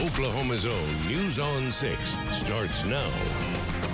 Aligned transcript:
Oklahoma's 0.00 0.64
own 0.64 1.08
News 1.08 1.40
on 1.40 1.72
6 1.72 2.16
starts 2.30 2.84
now. 2.84 3.10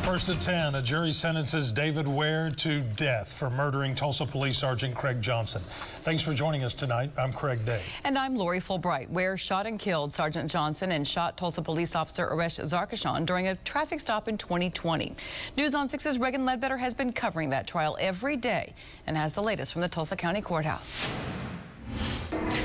First 0.03 0.29
at 0.29 0.39
10, 0.39 0.75
a 0.75 0.83
jury 0.83 1.13
sentences 1.13 1.73
David 1.73 2.07
Ware 2.07 2.51
to 2.51 2.83
death 2.83 3.33
for 3.33 3.49
murdering 3.49 3.95
Tulsa 3.95 4.27
Police 4.27 4.59
Sergeant 4.59 4.95
Craig 4.95 5.23
Johnson. 5.23 5.63
Thanks 6.03 6.23
for 6.23 6.35
joining 6.35 6.63
us 6.63 6.75
tonight. 6.75 7.11
I'm 7.17 7.33
Craig 7.33 7.65
Day. 7.65 7.81
And 8.05 8.19
I'm 8.19 8.37
Lori 8.37 8.61
Fulbright. 8.61 9.09
Ware 9.09 9.39
shot 9.39 9.67
and 9.67 9.79
killed 9.79 10.13
Sergeant 10.13 10.51
Johnson 10.51 10.93
and 10.93 11.09
shot 11.09 11.39
Tulsa 11.39 11.63
police 11.63 11.97
officer 11.97 12.29
Aurash 12.29 12.63
Zarkeshan 12.63 13.25
during 13.25 13.49
a 13.49 13.57
traffic 13.57 13.99
stop 13.99 14.29
in 14.29 14.37
2020. 14.37 15.15
News 15.57 15.75
on 15.75 15.89
6's 15.89 16.19
Reagan 16.19 16.45
Ledbetter 16.45 16.77
has 16.77 16.93
been 16.93 17.15
covering 17.15 17.49
that 17.49 17.67
trial 17.67 17.97
every 17.99 18.37
day 18.37 18.75
and 19.07 19.17
has 19.17 19.33
the 19.33 19.43
latest 19.43 19.73
from 19.73 19.81
the 19.81 19.89
Tulsa 19.89 20.17
County 20.17 20.43
Courthouse. 20.43 21.03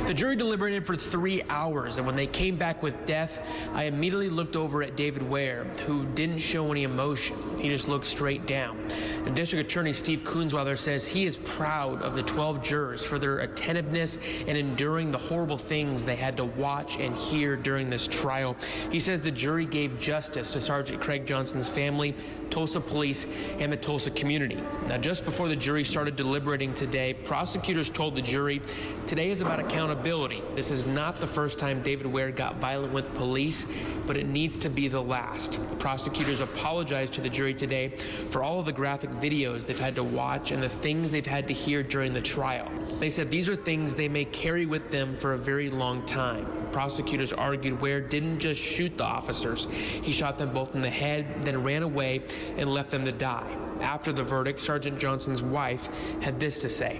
The 0.05 0.13
jury 0.15 0.35
deliberated 0.35 0.87
for 0.87 0.95
three 0.95 1.43
hours, 1.49 1.99
and 1.99 2.07
when 2.07 2.15
they 2.15 2.25
came 2.25 2.55
back 2.55 2.81
with 2.81 3.05
death, 3.05 3.39
I 3.73 3.83
immediately 3.83 4.29
looked 4.29 4.55
over 4.55 4.81
at 4.81 4.95
David 4.95 5.21
Ware, 5.21 5.65
who 5.85 6.05
didn't 6.07 6.39
show 6.39 6.71
any 6.71 6.81
emotion. 6.81 7.37
He 7.59 7.69
just 7.69 7.87
looked 7.87 8.07
straight 8.07 8.47
down. 8.47 8.79
And 9.25 9.35
District 9.35 9.69
Attorney 9.69 9.93
Steve 9.93 10.21
Kunzweiler 10.21 10.77
says 10.77 11.07
he 11.07 11.25
is 11.25 11.37
proud 11.37 12.01
of 12.01 12.15
the 12.15 12.23
12 12.23 12.63
jurors 12.63 13.03
for 13.03 13.19
their 13.19 13.39
attentiveness 13.39 14.17
and 14.47 14.57
enduring 14.57 15.11
the 15.11 15.17
horrible 15.17 15.57
things 15.57 16.03
they 16.03 16.15
had 16.15 16.37
to 16.37 16.45
watch 16.45 16.97
and 16.97 17.15
hear 17.15 17.55
during 17.55 17.89
this 17.89 18.07
trial. 18.07 18.55
He 18.91 18.99
says 18.99 19.21
the 19.21 19.29
jury 19.29 19.65
gave 19.65 19.99
justice 19.99 20.49
to 20.51 20.61
Sergeant 20.61 21.01
Craig 21.01 21.27
Johnson's 21.27 21.69
family, 21.69 22.15
Tulsa 22.49 22.81
police, 22.81 23.27
and 23.59 23.71
the 23.71 23.77
Tulsa 23.77 24.09
community. 24.09 24.57
Now, 24.87 24.97
just 24.97 25.23
before 25.23 25.47
the 25.47 25.55
jury 25.55 25.83
started 25.83 26.15
deliberating 26.15 26.73
today, 26.73 27.13
prosecutors 27.13 27.89
told 27.89 28.15
the 28.15 28.21
jury 28.23 28.61
today 29.05 29.29
is 29.29 29.41
about 29.41 29.58
accountability 29.59 29.99
accountability. 29.99 30.41
This 30.55 30.71
is 30.71 30.85
not 30.85 31.19
the 31.19 31.27
first 31.27 31.57
time 31.57 31.81
David 31.81 32.05
Ware 32.05 32.31
got 32.31 32.55
violent 32.57 32.93
with 32.93 33.13
police, 33.15 33.65
but 34.05 34.17
it 34.17 34.27
needs 34.27 34.57
to 34.57 34.69
be 34.69 34.87
the 34.87 35.01
last. 35.01 35.59
Prosecutors 35.79 36.41
apologized 36.41 37.13
to 37.13 37.21
the 37.21 37.29
jury 37.29 37.53
today 37.53 37.89
for 38.29 38.43
all 38.43 38.59
of 38.59 38.65
the 38.65 38.71
graphic 38.71 39.09
videos 39.11 39.65
they've 39.65 39.79
had 39.79 39.95
to 39.95 40.03
watch 40.03 40.51
and 40.51 40.61
the 40.61 40.69
things 40.69 41.11
they've 41.11 41.25
had 41.25 41.47
to 41.47 41.53
hear 41.53 41.81
during 41.83 42.13
the 42.13 42.21
trial. 42.21 42.69
They 42.99 43.09
said 43.09 43.29
these 43.29 43.49
are 43.49 43.55
things 43.55 43.93
they 43.93 44.09
may 44.09 44.25
carry 44.25 44.65
with 44.65 44.91
them 44.91 45.15
for 45.17 45.33
a 45.33 45.37
very 45.37 45.69
long 45.69 46.05
time. 46.05 46.45
Prosecutors 46.71 47.33
argued 47.33 47.81
Ware 47.81 48.01
didn't 48.01 48.39
just 48.39 48.61
shoot 48.61 48.97
the 48.97 49.05
officers. 49.05 49.67
He 49.71 50.11
shot 50.11 50.37
them 50.37 50.53
both 50.53 50.75
in 50.75 50.81
the 50.81 50.89
head, 50.89 51.41
then 51.43 51.63
ran 51.63 51.83
away 51.83 52.21
and 52.57 52.71
left 52.71 52.91
them 52.91 53.05
to 53.05 53.11
die. 53.11 53.55
After 53.81 54.11
the 54.11 54.23
verdict, 54.23 54.59
Sergeant 54.59 54.99
Johnson's 54.99 55.41
wife 55.41 55.89
had 56.21 56.39
this 56.39 56.57
to 56.59 56.69
say. 56.69 56.99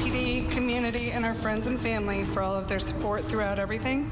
Community 0.00 1.12
and 1.12 1.26
our 1.26 1.34
friends 1.34 1.66
and 1.66 1.78
family 1.78 2.24
for 2.24 2.40
all 2.40 2.54
of 2.54 2.68
their 2.68 2.80
support 2.80 3.22
throughout 3.24 3.58
everything. 3.58 4.10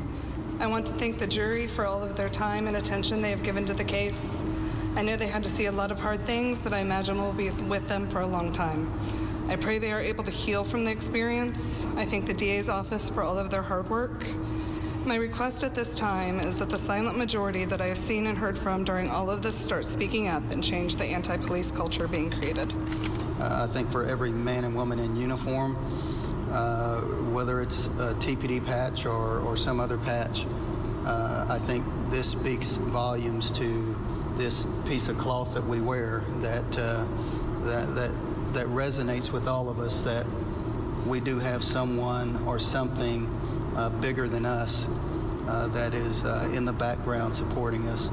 I 0.61 0.67
want 0.67 0.86
to 0.86 0.92
thank 0.92 1.19
the 1.19 1.27
jury 1.27 1.67
for 1.67 1.86
all 1.86 2.03
of 2.03 2.14
their 2.14 2.28
time 2.28 2.67
and 2.67 2.77
attention 2.77 3.22
they 3.22 3.31
have 3.31 3.42
given 3.42 3.64
to 3.67 3.75
the 3.75 3.84
case. 3.84 4.44
I 4.97 5.03
know 5.03 5.16
they 5.16 5.27
had 5.27 5.42
to 5.44 5.48
see 5.48 5.66
a 5.66 5.72
lot 5.72 5.91
of 5.91 5.98
hard 5.98 6.20
things 6.20 6.61
that 6.61 6.75
I 6.75 6.81
imagine 6.81 7.19
will 7.19 7.33
be 7.33 7.50
with 7.50 7.89
them 7.89 8.06
for 8.06 8.20
a 8.20 8.27
long 8.27 8.53
time. 8.53 8.92
I 9.48 9.56
pray 9.56 9.78
they 9.78 9.92
are 9.92 10.00
able 10.00 10.25
to 10.25 10.31
heal 10.31 10.62
from 10.62 10.84
the 10.84 10.91
experience. 10.91 11.86
I 11.97 12.05
thank 12.05 12.27
the 12.27 12.34
DA's 12.34 12.69
office 12.69 13.09
for 13.09 13.22
all 13.22 13.39
of 13.39 13.48
their 13.50 13.62
hard 13.62 13.89
work. 13.89 14.27
My 15.06 15.16
request 15.16 15.64
at 15.64 15.75
this 15.75 15.94
time 15.94 16.39
is 16.39 16.56
that 16.56 16.69
the 16.69 16.78
silent 16.78 17.16
majority 17.16 17.64
that 17.64 17.81
I 17.81 17.86
have 17.86 17.98
seen 17.98 18.27
and 18.27 18.36
heard 18.36 18.59
from 18.59 18.84
during 18.84 19.09
all 19.09 19.31
of 19.31 19.41
this 19.41 19.56
start 19.56 19.86
speaking 19.86 20.28
up 20.28 20.42
and 20.50 20.62
change 20.62 20.97
the 20.97 21.06
anti-police 21.06 21.70
culture 21.70 22.06
being 22.06 22.31
created. 22.31 22.72
Uh, 23.39 23.67
I 23.69 23.72
think 23.72 23.91
for 23.91 24.05
every 24.05 24.33
man 24.33 24.64
and 24.64 24.75
woman 24.75 24.98
in 24.98 25.14
uniform, 25.14 25.77
uh, 26.50 27.00
whether 27.31 27.61
it's 27.61 27.86
a 27.86 28.14
TPD 28.19 28.64
patch 28.64 29.06
or, 29.06 29.39
or 29.41 29.56
some 29.56 29.78
other 29.78 29.97
patch, 29.98 30.44
uh, 31.06 31.47
I 31.48 31.59
think 31.59 31.84
this 32.11 32.28
speaks 32.28 32.78
volumes 32.78 33.53
to 33.53 33.97
this 34.34 34.66
piece 34.86 35.09
of 35.09 35.19
cloth 35.19 35.55
that 35.55 35.64
we 35.64 35.81
wear 35.81 36.25
that, 36.41 36.78
uh, 36.78 37.06
that, 37.65 37.94
that, 37.94 38.10
that 38.54 38.66
resonates 38.66 39.31
with 39.31 39.47
all 39.47 39.69
of 39.69 39.78
us 39.78 40.03
that 40.03 40.27
we 41.06 41.21
do 41.21 41.38
have 41.38 41.62
someone 41.62 42.43
or 42.44 42.59
something 42.59 43.27
uh, 43.77 43.88
bigger 43.88 44.28
than 44.28 44.44
us 44.44 44.88
uh, 45.47 45.69
that 45.69 45.94
is 45.94 46.22
in 46.54 46.65
the 46.65 46.72
background 46.72 47.34
supporting 47.34 47.87
us. 47.88 48.10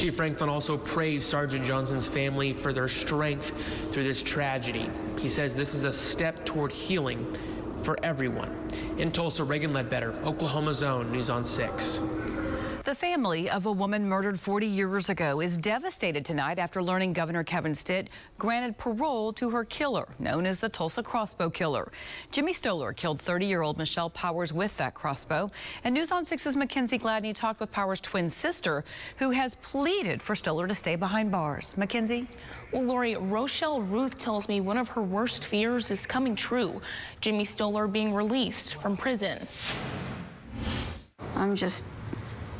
Chief 0.00 0.14
Franklin 0.14 0.48
also 0.48 0.78
praised 0.78 1.28
Sergeant 1.28 1.62
Johnson's 1.62 2.08
family 2.08 2.54
for 2.54 2.72
their 2.72 2.88
strength 2.88 3.52
through 3.92 4.04
this 4.04 4.22
tragedy. 4.22 4.88
He 5.18 5.28
says 5.28 5.54
this 5.54 5.74
is 5.74 5.84
a 5.84 5.92
step 5.92 6.42
toward 6.46 6.72
healing 6.72 7.36
for 7.82 7.98
everyone. 8.02 8.50
In 8.96 9.12
Tulsa, 9.12 9.44
Reagan 9.44 9.74
Ledbetter, 9.74 10.14
Oklahoma's 10.24 10.82
own 10.82 11.12
News 11.12 11.28
on 11.28 11.44
6. 11.44 12.00
The 12.90 12.96
family 12.96 13.48
of 13.48 13.66
a 13.66 13.72
woman 13.72 14.08
murdered 14.08 14.40
40 14.40 14.66
years 14.66 15.08
ago 15.10 15.40
is 15.40 15.56
devastated 15.56 16.24
tonight 16.24 16.58
after 16.58 16.82
learning 16.82 17.12
Governor 17.12 17.44
Kevin 17.44 17.72
Stitt 17.72 18.08
granted 18.36 18.76
parole 18.78 19.32
to 19.34 19.48
her 19.50 19.64
killer, 19.64 20.08
known 20.18 20.44
as 20.44 20.58
the 20.58 20.68
Tulsa 20.68 21.00
Crossbow 21.00 21.50
Killer. 21.50 21.92
Jimmy 22.32 22.52
Stohler 22.52 22.96
killed 22.96 23.22
30-year-old 23.22 23.78
Michelle 23.78 24.10
Powers 24.10 24.52
with 24.52 24.76
that 24.78 24.94
crossbow. 24.94 25.52
And 25.84 25.94
News 25.94 26.10
on 26.10 26.26
6's 26.26 26.56
Mackenzie 26.56 26.98
Gladney 26.98 27.32
talked 27.32 27.60
with 27.60 27.70
Powers' 27.70 28.00
twin 28.00 28.28
sister, 28.28 28.82
who 29.18 29.30
has 29.30 29.54
pleaded 29.62 30.20
for 30.20 30.34
Stohler 30.34 30.66
to 30.66 30.74
stay 30.74 30.96
behind 30.96 31.30
bars. 31.30 31.76
Mackenzie? 31.76 32.26
Well, 32.72 32.82
Lori, 32.82 33.14
Rochelle 33.14 33.82
Ruth 33.82 34.18
tells 34.18 34.48
me 34.48 34.60
one 34.60 34.76
of 34.76 34.88
her 34.88 35.02
worst 35.02 35.44
fears 35.44 35.92
is 35.92 36.06
coming 36.06 36.34
true. 36.34 36.80
Jimmy 37.20 37.44
Stohler 37.44 37.90
being 37.90 38.12
released 38.12 38.74
from 38.82 38.96
prison. 38.96 39.46
I'm 41.36 41.54
just 41.54 41.84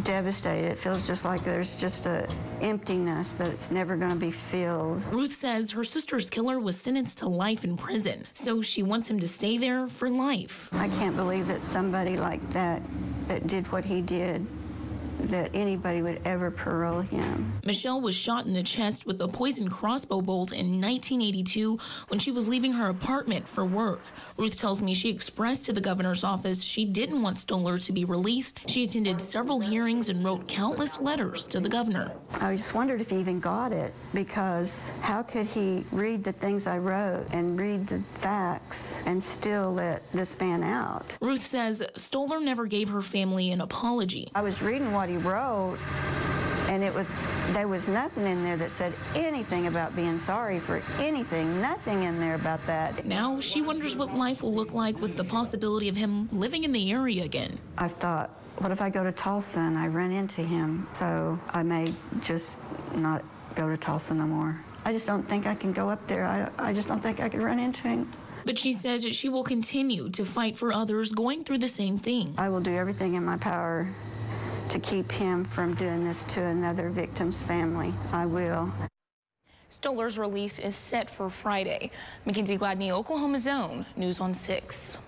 devastated. 0.04 0.72
It 0.72 0.78
feels 0.78 1.06
just 1.06 1.24
like 1.24 1.44
there's 1.44 1.74
just 1.74 2.06
a 2.06 2.28
emptiness 2.60 3.34
that's 3.34 3.70
never 3.70 3.96
going 3.96 4.12
to 4.12 4.18
be 4.18 4.30
filled. 4.30 5.02
Ruth 5.12 5.32
says 5.32 5.70
her 5.70 5.84
sister's 5.84 6.28
killer 6.28 6.58
was 6.58 6.80
sentenced 6.80 7.18
to 7.18 7.28
life 7.28 7.64
in 7.64 7.76
prison, 7.76 8.26
so 8.34 8.62
she 8.62 8.82
wants 8.82 9.08
him 9.08 9.18
to 9.20 9.28
stay 9.28 9.58
there 9.58 9.88
for 9.88 10.10
life. 10.10 10.68
I 10.72 10.88
can't 10.88 11.16
believe 11.16 11.46
that 11.48 11.64
somebody 11.64 12.16
like 12.16 12.46
that 12.50 12.82
that 13.28 13.46
did 13.46 13.70
what 13.72 13.84
he 13.84 14.00
did 14.00 14.46
that 15.28 15.50
anybody 15.54 16.02
would 16.02 16.20
ever 16.24 16.50
parole 16.50 17.00
him. 17.00 17.60
Michelle 17.64 18.00
was 18.00 18.14
shot 18.14 18.46
in 18.46 18.54
the 18.54 18.62
chest 18.62 19.06
with 19.06 19.20
a 19.20 19.28
poisoned 19.28 19.70
crossbow 19.70 20.20
bolt 20.20 20.52
in 20.52 20.80
1982 20.80 21.78
when 22.08 22.18
she 22.18 22.30
was 22.30 22.48
leaving 22.48 22.72
her 22.72 22.88
apartment 22.88 23.46
for 23.46 23.64
work. 23.64 24.00
Ruth 24.36 24.56
tells 24.56 24.80
me 24.80 24.94
she 24.94 25.10
expressed 25.10 25.64
to 25.66 25.72
the 25.72 25.80
governor's 25.80 26.24
office 26.24 26.62
she 26.62 26.84
didn't 26.84 27.22
want 27.22 27.36
Stohler 27.36 27.84
to 27.84 27.92
be 27.92 28.04
released. 28.04 28.60
She 28.66 28.84
attended 28.84 29.20
several 29.20 29.60
hearings 29.60 30.08
and 30.08 30.24
wrote 30.24 30.48
countless 30.48 30.98
letters 30.98 31.46
to 31.48 31.60
the 31.60 31.68
governor. 31.68 32.12
I 32.40 32.56
just 32.56 32.74
wondered 32.74 33.00
if 33.00 33.10
he 33.10 33.16
even 33.16 33.40
got 33.40 33.72
it 33.72 33.92
because 34.14 34.90
how 35.00 35.22
could 35.22 35.46
he 35.46 35.84
read 35.92 36.24
the 36.24 36.32
things 36.32 36.66
I 36.66 36.78
wrote 36.78 37.26
and 37.32 37.60
read 37.60 37.86
the 37.86 38.00
facts 38.12 38.94
and 39.06 39.22
still 39.22 39.74
let 39.74 40.02
this 40.12 40.38
man 40.40 40.62
out? 40.62 41.18
Ruth 41.20 41.42
says 41.42 41.82
Stohler 41.94 42.42
never 42.42 42.66
gave 42.66 42.88
her 42.88 43.02
family 43.02 43.50
an 43.50 43.60
apology. 43.60 44.30
I 44.34 44.42
was 44.42 44.62
reading 44.62 44.92
what 44.92 45.09
he 45.10 45.16
wrote, 45.18 45.78
and 46.68 46.82
it 46.82 46.94
was 46.94 47.12
there 47.48 47.66
was 47.66 47.88
nothing 47.88 48.26
in 48.26 48.44
there 48.44 48.56
that 48.56 48.70
said 48.70 48.92
anything 49.14 49.66
about 49.66 49.96
being 49.96 50.18
sorry 50.18 50.60
for 50.60 50.82
anything. 50.98 51.60
Nothing 51.60 52.04
in 52.04 52.20
there 52.20 52.36
about 52.36 52.64
that. 52.66 53.04
Now 53.04 53.40
she 53.40 53.60
wonders 53.60 53.96
what 53.96 54.14
life 54.14 54.42
will 54.42 54.54
look 54.54 54.72
like 54.72 55.00
with 55.00 55.16
the 55.16 55.24
possibility 55.24 55.88
of 55.88 55.96
him 55.96 56.28
living 56.30 56.62
in 56.64 56.72
the 56.72 56.92
area 56.92 57.24
again. 57.24 57.58
I've 57.76 57.92
thought, 57.92 58.30
what 58.58 58.70
if 58.70 58.80
I 58.80 58.88
go 58.88 59.02
to 59.02 59.10
Tulsa 59.10 59.58
and 59.58 59.76
I 59.76 59.88
run 59.88 60.12
into 60.12 60.42
him? 60.42 60.86
So 60.92 61.40
I 61.50 61.62
may 61.64 61.92
just 62.20 62.60
not 62.94 63.24
go 63.56 63.68
to 63.68 63.76
Tulsa 63.76 64.14
no 64.14 64.26
more. 64.26 64.60
I 64.84 64.92
just 64.92 65.06
don't 65.06 65.28
think 65.28 65.46
I 65.46 65.54
can 65.54 65.72
go 65.72 65.90
up 65.90 66.06
there. 66.06 66.24
I, 66.24 66.68
I 66.70 66.72
just 66.72 66.88
don't 66.88 67.00
think 67.00 67.20
I 67.20 67.28
could 67.28 67.42
run 67.42 67.58
into 67.58 67.82
him. 67.82 68.10
But 68.44 68.58
she 68.58 68.72
says 68.72 69.02
that 69.02 69.14
she 69.14 69.28
will 69.28 69.44
continue 69.44 70.08
to 70.10 70.24
fight 70.24 70.56
for 70.56 70.72
others 70.72 71.12
going 71.12 71.44
through 71.44 71.58
the 71.58 71.68
same 71.68 71.96
thing. 71.98 72.34
I 72.38 72.48
will 72.48 72.60
do 72.60 72.74
everything 72.74 73.14
in 73.14 73.24
my 73.24 73.36
power 73.36 73.88
to 74.70 74.78
keep 74.78 75.10
him 75.10 75.44
from 75.44 75.74
doing 75.74 76.04
this 76.04 76.24
to 76.24 76.42
another 76.42 76.90
victim's 76.90 77.42
family. 77.42 77.92
I 78.12 78.26
will. 78.26 78.72
Stohler's 79.70 80.18
release 80.18 80.58
is 80.58 80.74
set 80.74 81.08
for 81.10 81.28
Friday. 81.30 81.90
Mackenzie 82.24 82.58
Gladney, 82.58 82.90
Oklahoma's 82.90 83.46
own, 83.46 83.86
News 83.96 84.20
on 84.20 84.34
6. 84.34 84.98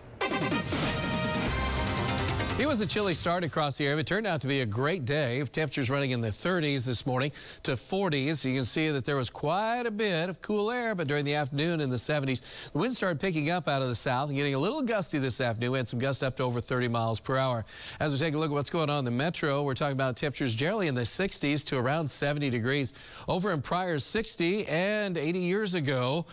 It 2.63 2.69
was 2.69 2.81
a 2.81 2.87
chilly 2.87 3.13
start 3.13 3.43
across 3.43 3.77
the 3.77 3.87
area, 3.87 3.97
but 3.97 4.07
turned 4.07 4.25
out 4.25 4.41
to 4.43 4.47
be 4.47 4.61
a 4.61 4.67
great 4.67 5.05
day. 5.05 5.43
Temperatures 5.43 5.91
running 5.91 6.13
in 6.13 6.21
the 6.21 6.29
30s 6.29 6.87
this 6.87 7.05
morning 7.05 7.33
to 7.65 7.73
40s. 7.73 8.45
You 8.45 8.55
can 8.55 8.65
see 8.65 8.89
that 8.91 9.05
there 9.05 9.17
was 9.17 9.31
quite 9.31 9.83
a 9.85 9.91
bit 9.91 10.29
of 10.29 10.41
cool 10.43 10.71
air, 10.71 10.95
but 10.95 11.09
during 11.09 11.25
the 11.25 11.35
afternoon 11.35 11.81
in 11.81 11.91
the 11.91 11.97
70s, 11.97 12.71
the 12.71 12.79
wind 12.79 12.95
started 12.95 13.19
picking 13.19 13.51
up 13.51 13.67
out 13.67 13.83
of 13.83 13.89
the 13.89 13.97
south 13.97 14.29
and 14.29 14.37
getting 14.37 14.55
a 14.55 14.61
little 14.61 14.81
gusty 14.81 15.19
this 15.19 15.41
afternoon. 15.41 15.73
We 15.73 15.79
had 15.79 15.89
some 15.89 15.99
gusts 15.99 16.23
up 16.23 16.37
to 16.37 16.45
over 16.45 16.61
30 16.61 16.87
miles 16.87 17.19
per 17.19 17.37
hour. 17.37 17.65
As 17.99 18.13
we 18.13 18.21
take 18.21 18.35
a 18.35 18.39
look 18.39 18.53
at 18.53 18.55
what's 18.55 18.71
going 18.71 18.91
on 18.91 19.01
in 19.01 19.05
the 19.07 19.11
metro, 19.11 19.65
we're 19.65 19.75
talking 19.75 19.95
about 19.95 20.15
temperatures 20.15 20.55
generally 20.55 20.87
in 20.87 20.95
the 20.95 21.03
60s 21.03 21.65
to 21.65 21.79
around 21.79 22.09
70 22.09 22.49
degrees. 22.49 22.95
Over 23.27 23.51
in 23.51 23.61
Pryor, 23.61 23.99
60 23.99 24.69
and 24.69 25.19
80 25.19 25.39
years 25.41 25.75
ago, 25.75 26.27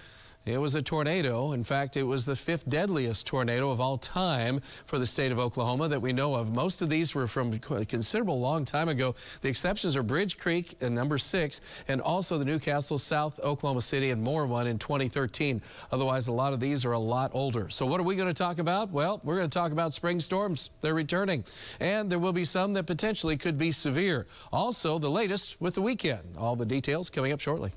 It 0.45 0.59
was 0.59 0.73
a 0.73 0.81
tornado. 0.81 1.51
In 1.51 1.63
fact, 1.63 1.95
it 1.95 2.03
was 2.03 2.25
the 2.25 2.35
fifth 2.35 2.67
deadliest 2.67 3.27
tornado 3.27 3.69
of 3.69 3.79
all 3.79 3.97
time 3.97 4.61
for 4.85 4.97
the 4.97 5.05
state 5.05 5.31
of 5.31 5.37
Oklahoma 5.37 5.87
that 5.89 6.01
we 6.01 6.11
know 6.11 6.33
of. 6.33 6.53
Most 6.53 6.81
of 6.81 6.89
these 6.89 7.13
were 7.13 7.27
from 7.27 7.53
a 7.71 7.85
considerable 7.85 8.39
long 8.39 8.65
time 8.65 8.89
ago. 8.89 9.13
The 9.41 9.49
exceptions 9.49 9.95
are 9.95 10.01
Bridge 10.01 10.37
Creek 10.37 10.75
and 10.81 10.95
number 10.95 11.17
six, 11.17 11.61
and 11.87 12.01
also 12.01 12.37
the 12.37 12.45
Newcastle, 12.45 12.97
South 12.97 13.39
Oklahoma 13.41 13.81
City, 13.81 14.09
and 14.09 14.23
Moore 14.23 14.47
one 14.47 14.65
in 14.65 14.79
2013. 14.79 15.61
Otherwise, 15.91 16.27
a 16.29 16.31
lot 16.31 16.53
of 16.53 16.59
these 16.59 16.83
are 16.83 16.93
a 16.93 16.99
lot 16.99 17.29
older. 17.33 17.69
So 17.69 17.85
what 17.85 17.99
are 17.99 18.05
we 18.05 18.15
going 18.15 18.27
to 18.27 18.33
talk 18.33 18.59
about? 18.59 18.89
Well, 18.89 19.19
we're 19.23 19.35
going 19.35 19.49
to 19.49 19.59
talk 19.59 19.71
about 19.71 19.93
spring 19.93 20.19
storms. 20.19 20.71
They're 20.81 20.95
returning, 20.95 21.43
and 21.79 22.09
there 22.09 22.17
will 22.17 22.33
be 22.33 22.45
some 22.45 22.73
that 22.73 22.87
potentially 22.87 23.37
could 23.37 23.57
be 23.57 23.71
severe. 23.71 24.25
Also, 24.51 24.97
the 24.97 25.09
latest 25.11 25.59
with 25.61 25.75
the 25.75 25.81
weekend. 25.81 26.23
All 26.37 26.55
the 26.55 26.65
details 26.65 27.09
coming 27.09 27.33
up 27.33 27.41
shortly. 27.41 27.71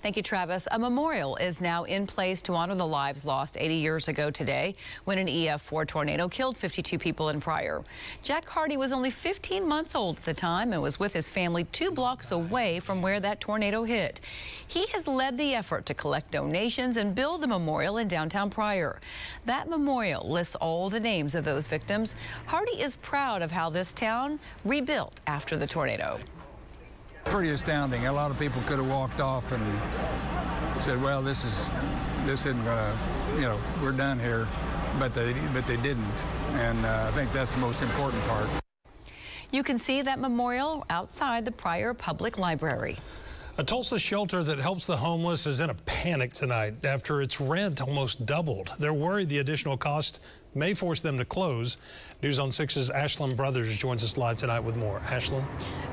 Thank 0.00 0.16
you, 0.16 0.22
Travis. 0.22 0.68
A 0.70 0.78
memorial 0.78 1.34
is 1.36 1.60
now 1.60 1.82
in 1.82 2.06
place 2.06 2.40
to 2.42 2.54
honor 2.54 2.76
the 2.76 2.86
lives 2.86 3.24
lost 3.24 3.56
80 3.58 3.74
years 3.74 4.06
ago 4.06 4.30
today 4.30 4.76
when 5.06 5.18
an 5.18 5.26
EF4 5.26 5.88
tornado 5.88 6.28
killed 6.28 6.56
52 6.56 7.00
people 7.00 7.30
in 7.30 7.40
Pryor. 7.40 7.82
Jack 8.22 8.48
Hardy 8.48 8.76
was 8.76 8.92
only 8.92 9.10
15 9.10 9.66
months 9.66 9.96
old 9.96 10.18
at 10.18 10.22
the 10.22 10.32
time 10.32 10.72
and 10.72 10.80
was 10.80 11.00
with 11.00 11.12
his 11.12 11.28
family 11.28 11.64
two 11.64 11.90
blocks 11.90 12.30
away 12.30 12.78
from 12.78 13.02
where 13.02 13.18
that 13.18 13.40
tornado 13.40 13.82
hit. 13.82 14.20
He 14.68 14.86
has 14.92 15.08
led 15.08 15.36
the 15.36 15.54
effort 15.54 15.84
to 15.86 15.94
collect 15.94 16.30
donations 16.30 16.96
and 16.96 17.12
build 17.12 17.42
a 17.42 17.48
memorial 17.48 17.98
in 17.98 18.06
downtown 18.06 18.50
Pryor. 18.50 19.00
That 19.46 19.68
memorial 19.68 20.30
lists 20.30 20.54
all 20.54 20.90
the 20.90 21.00
names 21.00 21.34
of 21.34 21.44
those 21.44 21.66
victims. 21.66 22.14
Hardy 22.46 22.80
is 22.80 22.94
proud 22.96 23.42
of 23.42 23.50
how 23.50 23.68
this 23.68 23.92
town 23.92 24.38
rebuilt 24.64 25.20
after 25.26 25.56
the 25.56 25.66
tornado 25.66 26.20
pretty 27.30 27.50
astounding. 27.50 28.06
A 28.06 28.12
lot 28.12 28.30
of 28.30 28.38
people 28.38 28.62
could 28.62 28.78
have 28.78 28.88
walked 28.88 29.20
off 29.20 29.52
and 29.52 29.62
said, 30.82 31.00
"Well, 31.02 31.22
this 31.22 31.44
is 31.44 31.70
this 32.24 32.46
isn't 32.46 32.64
gonna, 32.64 32.96
you 33.36 33.42
know, 33.42 33.58
we're 33.82 33.92
done 33.92 34.18
here," 34.18 34.48
but 34.98 35.14
they 35.14 35.34
but 35.52 35.66
they 35.66 35.76
didn't, 35.76 36.24
and 36.54 36.84
uh, 36.84 37.06
I 37.08 37.10
think 37.12 37.30
that's 37.32 37.54
the 37.54 37.60
most 37.60 37.82
important 37.82 38.24
part. 38.24 38.48
You 39.50 39.62
can 39.62 39.78
see 39.78 40.02
that 40.02 40.18
memorial 40.18 40.84
outside 40.90 41.44
the 41.44 41.52
Pryor 41.52 41.94
Public 41.94 42.38
Library. 42.38 42.96
A 43.56 43.64
Tulsa 43.64 43.98
shelter 43.98 44.44
that 44.44 44.58
helps 44.58 44.86
the 44.86 44.96
homeless 44.96 45.46
is 45.46 45.60
in 45.60 45.70
a 45.70 45.74
panic 45.74 46.32
tonight 46.32 46.84
after 46.84 47.22
its 47.22 47.40
rent 47.40 47.80
almost 47.80 48.24
doubled. 48.24 48.70
They're 48.78 48.94
worried 48.94 49.28
the 49.28 49.38
additional 49.38 49.76
cost 49.76 50.20
may 50.58 50.74
force 50.74 51.00
them 51.00 51.16
to 51.18 51.24
close. 51.24 51.76
News 52.22 52.38
on 52.38 52.50
6's 52.50 52.90
Ashlyn 52.90 53.36
Brothers 53.36 53.76
joins 53.76 54.02
us 54.02 54.16
live 54.16 54.36
tonight 54.36 54.60
with 54.60 54.76
more. 54.76 55.00
Ashlyn? 55.06 55.44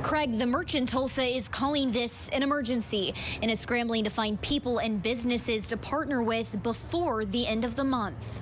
Craig, 0.01 0.37
the 0.37 0.45
merchant 0.45 0.89
Tulsa 0.89 1.23
is 1.23 1.47
calling 1.47 1.91
this 1.91 2.29
an 2.29 2.41
emergency 2.43 3.13
and 3.41 3.51
is 3.51 3.59
scrambling 3.59 4.03
to 4.03 4.09
find 4.09 4.41
people 4.41 4.79
and 4.79 5.01
businesses 5.01 5.67
to 5.67 5.77
partner 5.77 6.23
with 6.23 6.61
before 6.63 7.25
the 7.25 7.45
end 7.45 7.63
of 7.63 7.75
the 7.75 7.83
month. 7.83 8.41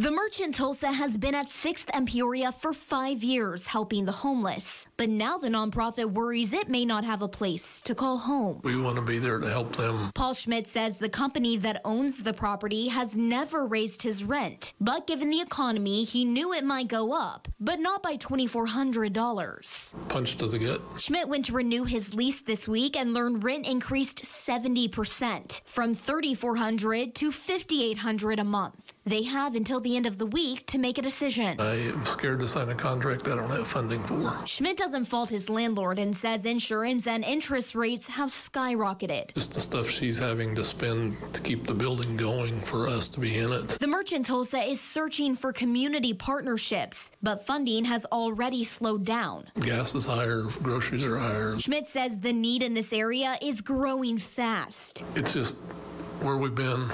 The 0.00 0.10
Merchant 0.10 0.54
Tulsa 0.54 0.92
has 0.92 1.18
been 1.18 1.34
at 1.34 1.46
6th 1.48 1.90
and 1.92 2.08
Peoria 2.08 2.52
for 2.52 2.72
five 2.72 3.22
years, 3.22 3.66
helping 3.66 4.06
the 4.06 4.12
homeless. 4.12 4.86
But 5.00 5.08
now 5.08 5.38
the 5.38 5.48
nonprofit 5.48 6.12
worries 6.12 6.52
it 6.52 6.68
may 6.68 6.84
not 6.84 7.04
have 7.04 7.22
a 7.22 7.26
place 7.26 7.80
to 7.86 7.94
call 7.94 8.18
home. 8.18 8.60
We 8.62 8.76
want 8.76 8.96
to 8.96 9.02
be 9.02 9.18
there 9.18 9.38
to 9.38 9.48
help 9.48 9.74
them. 9.74 10.10
Paul 10.14 10.34
Schmidt 10.34 10.66
says 10.66 10.98
the 10.98 11.08
company 11.08 11.56
that 11.56 11.80
owns 11.86 12.22
the 12.22 12.34
property 12.34 12.88
has 12.88 13.14
never 13.14 13.64
raised 13.64 14.02
his 14.02 14.22
rent. 14.22 14.74
But 14.78 15.06
given 15.06 15.30
the 15.30 15.40
economy, 15.40 16.04
he 16.04 16.26
knew 16.26 16.52
it 16.52 16.64
might 16.64 16.88
go 16.88 17.14
up, 17.14 17.48
but 17.58 17.80
not 17.80 18.02
by 18.02 18.16
$2,400. 18.16 20.08
Punch 20.10 20.36
to 20.36 20.46
the 20.46 20.58
gut. 20.58 20.82
Schmidt 20.98 21.30
went 21.30 21.46
to 21.46 21.54
renew 21.54 21.84
his 21.84 22.12
lease 22.12 22.42
this 22.42 22.68
week 22.68 22.94
and 22.94 23.14
learned 23.14 23.42
rent 23.42 23.66
increased 23.66 24.24
70% 24.24 25.62
from 25.64 25.94
3,400 25.94 27.14
to 27.14 27.32
5,800 27.32 28.38
a 28.38 28.44
month. 28.44 28.92
They 29.06 29.22
have 29.22 29.54
until 29.54 29.80
the 29.80 29.96
end 29.96 30.04
of 30.04 30.18
the 30.18 30.26
week 30.26 30.66
to 30.66 30.78
make 30.78 30.98
a 30.98 31.02
decision. 31.02 31.58
I 31.58 31.88
am 31.88 32.04
scared 32.04 32.40
to 32.40 32.46
sign 32.46 32.68
a 32.68 32.74
contract 32.74 33.26
I 33.28 33.36
don't 33.36 33.48
have 33.48 33.66
funding 33.66 34.02
for. 34.02 34.36
Schmidt 34.44 34.76
doesn't 34.76 34.89
fault 35.06 35.30
his 35.30 35.48
landlord 35.48 35.98
and 35.98 36.16
says 36.16 36.44
insurance 36.44 37.06
and 37.06 37.24
interest 37.24 37.74
rates 37.74 38.06
have 38.08 38.30
skyrocketed. 38.30 39.34
Just 39.34 39.54
the 39.54 39.60
stuff 39.60 39.88
she's 39.88 40.18
having 40.18 40.54
to 40.54 40.64
spend 40.64 41.16
to 41.32 41.40
keep 41.40 41.66
the 41.66 41.74
building 41.74 42.16
going 42.16 42.60
for 42.60 42.86
us 42.86 43.08
to 43.08 43.20
be 43.20 43.38
in 43.38 43.52
it. 43.52 43.68
The 43.68 43.86
Merchant 43.86 44.26
Tulsa 44.26 44.58
is 44.58 44.80
searching 44.80 45.34
for 45.34 45.52
community 45.52 46.12
partnerships, 46.14 47.10
but 47.22 47.46
funding 47.46 47.84
has 47.84 48.04
already 48.06 48.64
slowed 48.64 49.04
down. 49.04 49.46
Gas 49.60 49.94
is 49.94 50.06
higher, 50.06 50.42
groceries 50.62 51.04
are 51.04 51.18
higher. 51.18 51.58
Schmidt 51.58 51.86
says 51.86 52.18
the 52.20 52.32
need 52.32 52.62
in 52.62 52.74
this 52.74 52.92
area 52.92 53.36
is 53.40 53.60
growing 53.60 54.18
fast. 54.18 55.04
It's 55.14 55.32
just 55.32 55.56
where 56.22 56.36
we've 56.36 56.54
been 56.54 56.90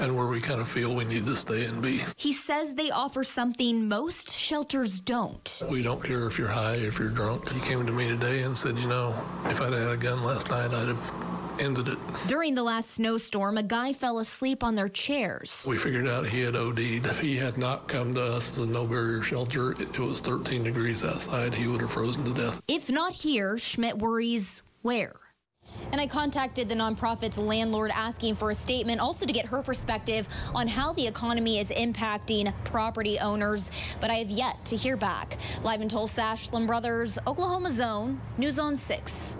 and 0.00 0.16
where 0.16 0.26
we 0.26 0.40
kind 0.40 0.60
of 0.60 0.68
feel 0.68 0.94
we 0.94 1.04
need 1.04 1.24
to 1.26 1.36
stay 1.36 1.64
and 1.64 1.80
be. 1.80 2.02
He 2.16 2.32
says 2.32 2.74
they 2.74 2.90
offer 2.90 3.22
something 3.22 3.88
most 3.88 4.36
shelters 4.36 5.00
don't. 5.00 5.62
We 5.68 5.82
don't 5.82 6.02
care 6.02 6.26
if 6.26 6.38
you're 6.38 6.48
high, 6.48 6.74
if 6.74 6.98
you're 6.98 7.10
drunk. 7.10 7.50
He 7.50 7.60
came 7.60 7.86
to 7.86 7.92
me 7.92 8.08
today 8.08 8.42
and 8.42 8.56
said, 8.56 8.78
you 8.78 8.88
know, 8.88 9.14
if 9.46 9.60
I'd 9.60 9.72
had 9.72 9.90
a 9.90 9.96
gun 9.96 10.24
last 10.24 10.50
night, 10.50 10.72
I'd 10.72 10.88
have 10.88 11.32
ended 11.60 11.88
it. 11.88 11.98
During 12.26 12.54
the 12.54 12.62
last 12.62 12.92
snowstorm, 12.92 13.58
a 13.58 13.62
guy 13.62 13.92
fell 13.92 14.18
asleep 14.18 14.64
on 14.64 14.74
their 14.74 14.88
chairs. 14.88 15.64
We 15.68 15.78
figured 15.78 16.08
out 16.08 16.26
he 16.26 16.40
had 16.40 16.56
OD'd. 16.56 17.06
If 17.06 17.20
he 17.20 17.36
had 17.36 17.58
not 17.58 17.86
come 17.86 18.14
to 18.14 18.22
us 18.22 18.52
as 18.52 18.58
a 18.58 18.66
no 18.66 18.86
barrier 18.86 19.22
shelter, 19.22 19.72
it, 19.72 19.80
it 19.82 19.98
was 19.98 20.20
13 20.20 20.64
degrees 20.64 21.04
outside, 21.04 21.54
he 21.54 21.68
would 21.68 21.80
have 21.80 21.90
frozen 21.90 22.24
to 22.24 22.34
death. 22.34 22.60
If 22.66 22.90
not 22.90 23.12
here, 23.12 23.58
Schmidt 23.58 23.98
worries 23.98 24.62
where? 24.82 25.21
And 25.92 26.00
I 26.00 26.06
contacted 26.06 26.68
the 26.68 26.74
nonprofit's 26.74 27.36
landlord 27.36 27.90
asking 27.94 28.36
for 28.36 28.50
a 28.50 28.54
statement, 28.54 29.00
also 29.00 29.26
to 29.26 29.32
get 29.32 29.46
her 29.46 29.62
perspective 29.62 30.26
on 30.54 30.66
how 30.66 30.92
the 30.92 31.06
economy 31.06 31.58
is 31.58 31.68
impacting 31.68 32.52
property 32.64 33.18
owners. 33.18 33.70
But 34.00 34.10
I 34.10 34.14
have 34.14 34.30
yet 34.30 34.64
to 34.66 34.76
hear 34.76 34.96
back. 34.96 35.38
Live 35.62 35.82
in 35.82 35.88
Tulsa, 35.88 36.22
Ashlyn 36.22 36.66
Brothers, 36.66 37.18
Oklahoma's 37.26 37.80
own, 37.80 38.20
News 38.38 38.58
on 38.58 38.76
6. 38.76 39.36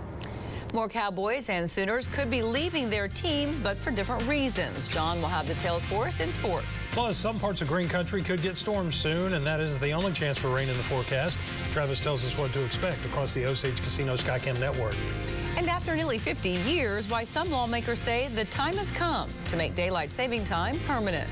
More 0.73 0.89
Cowboys 0.89 1.49
and 1.49 1.69
Sooners 1.69 2.07
could 2.07 2.31
be 2.31 2.41
leaving 2.41 2.89
their 2.89 3.07
teams, 3.07 3.59
but 3.59 3.77
for 3.77 3.91
different 3.91 4.27
reasons. 4.27 4.87
John 4.87 5.21
will 5.21 5.27
have 5.27 5.47
details 5.47 5.85
for 5.85 6.07
us 6.07 6.19
in 6.19 6.31
sports. 6.31 6.87
Plus, 6.91 7.15
some 7.15 7.39
parts 7.39 7.61
of 7.61 7.67
Green 7.67 7.87
Country 7.87 8.23
could 8.23 8.41
get 8.41 8.57
storms 8.57 8.95
soon, 8.95 9.33
and 9.33 9.45
that 9.45 9.59
isn't 9.59 9.79
the 9.81 9.91
only 9.91 10.11
chance 10.13 10.39
for 10.39 10.49
rain 10.49 10.69
in 10.69 10.75
the 10.75 10.83
forecast. 10.83 11.37
Travis 11.73 11.99
tells 11.99 12.25
us 12.25 12.35
what 12.39 12.51
to 12.53 12.65
expect 12.65 13.05
across 13.05 13.35
the 13.35 13.45
Osage 13.45 13.77
Casino 13.83 14.15
Skycam 14.15 14.59
network. 14.59 14.95
And 15.57 15.69
after 15.69 15.95
nearly 15.95 16.17
50 16.17 16.49
years, 16.49 17.07
why 17.09 17.23
some 17.23 17.51
lawmakers 17.51 17.99
say 17.99 18.27
the 18.29 18.45
time 18.45 18.75
has 18.75 18.89
come 18.91 19.29
to 19.47 19.55
make 19.55 19.75
daylight 19.75 20.11
saving 20.11 20.43
time 20.43 20.79
permanent. 20.87 21.29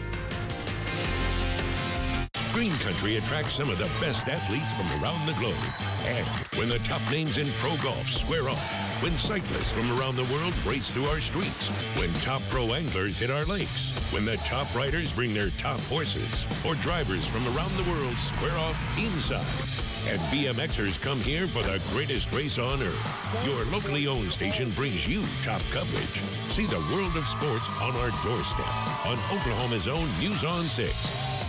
Green 2.53 2.71
Country 2.79 3.15
attracts 3.15 3.53
some 3.53 3.69
of 3.69 3.77
the 3.77 3.89
best 3.99 4.27
athletes 4.27 4.71
from 4.71 4.85
around 5.01 5.25
the 5.25 5.33
globe. 5.33 5.55
And 6.03 6.27
when 6.57 6.67
the 6.67 6.79
top 6.79 7.01
names 7.09 7.37
in 7.37 7.49
pro 7.53 7.77
golf 7.77 8.07
square 8.07 8.49
off, 8.49 9.01
when 9.01 9.17
cyclists 9.17 9.71
from 9.71 9.89
around 9.97 10.17
the 10.17 10.25
world 10.25 10.53
race 10.65 10.91
through 10.91 11.05
our 11.05 11.21
streets, 11.21 11.69
when 11.95 12.13
top 12.15 12.41
pro 12.49 12.73
anglers 12.73 13.17
hit 13.17 13.31
our 13.31 13.45
lakes, 13.45 13.91
when 14.11 14.25
the 14.25 14.35
top 14.37 14.73
riders 14.75 15.13
bring 15.13 15.33
their 15.33 15.49
top 15.51 15.79
horses, 15.81 16.45
or 16.65 16.75
drivers 16.75 17.25
from 17.25 17.47
around 17.55 17.75
the 17.77 17.89
world 17.89 18.17
square 18.17 18.57
off 18.57 18.99
inside 18.99 19.90
and 20.07 20.19
BMXers 20.31 21.01
come 21.01 21.19
here 21.19 21.47
for 21.47 21.63
the 21.63 21.81
greatest 21.91 22.31
race 22.31 22.57
on 22.57 22.81
earth. 22.81 23.45
Your 23.45 23.63
locally 23.65 24.07
owned 24.07 24.31
station 24.31 24.69
brings 24.71 25.07
you 25.07 25.23
top 25.43 25.61
coverage. 25.71 26.23
See 26.47 26.65
the 26.65 26.79
world 26.93 27.15
of 27.15 27.25
sports 27.27 27.69
on 27.81 27.95
our 27.95 28.11
doorstep 28.23 29.05
on 29.05 29.17
Oklahoma's 29.35 29.87
own 29.87 30.07
News 30.19 30.43
on 30.43 30.67
6. 30.67 31.41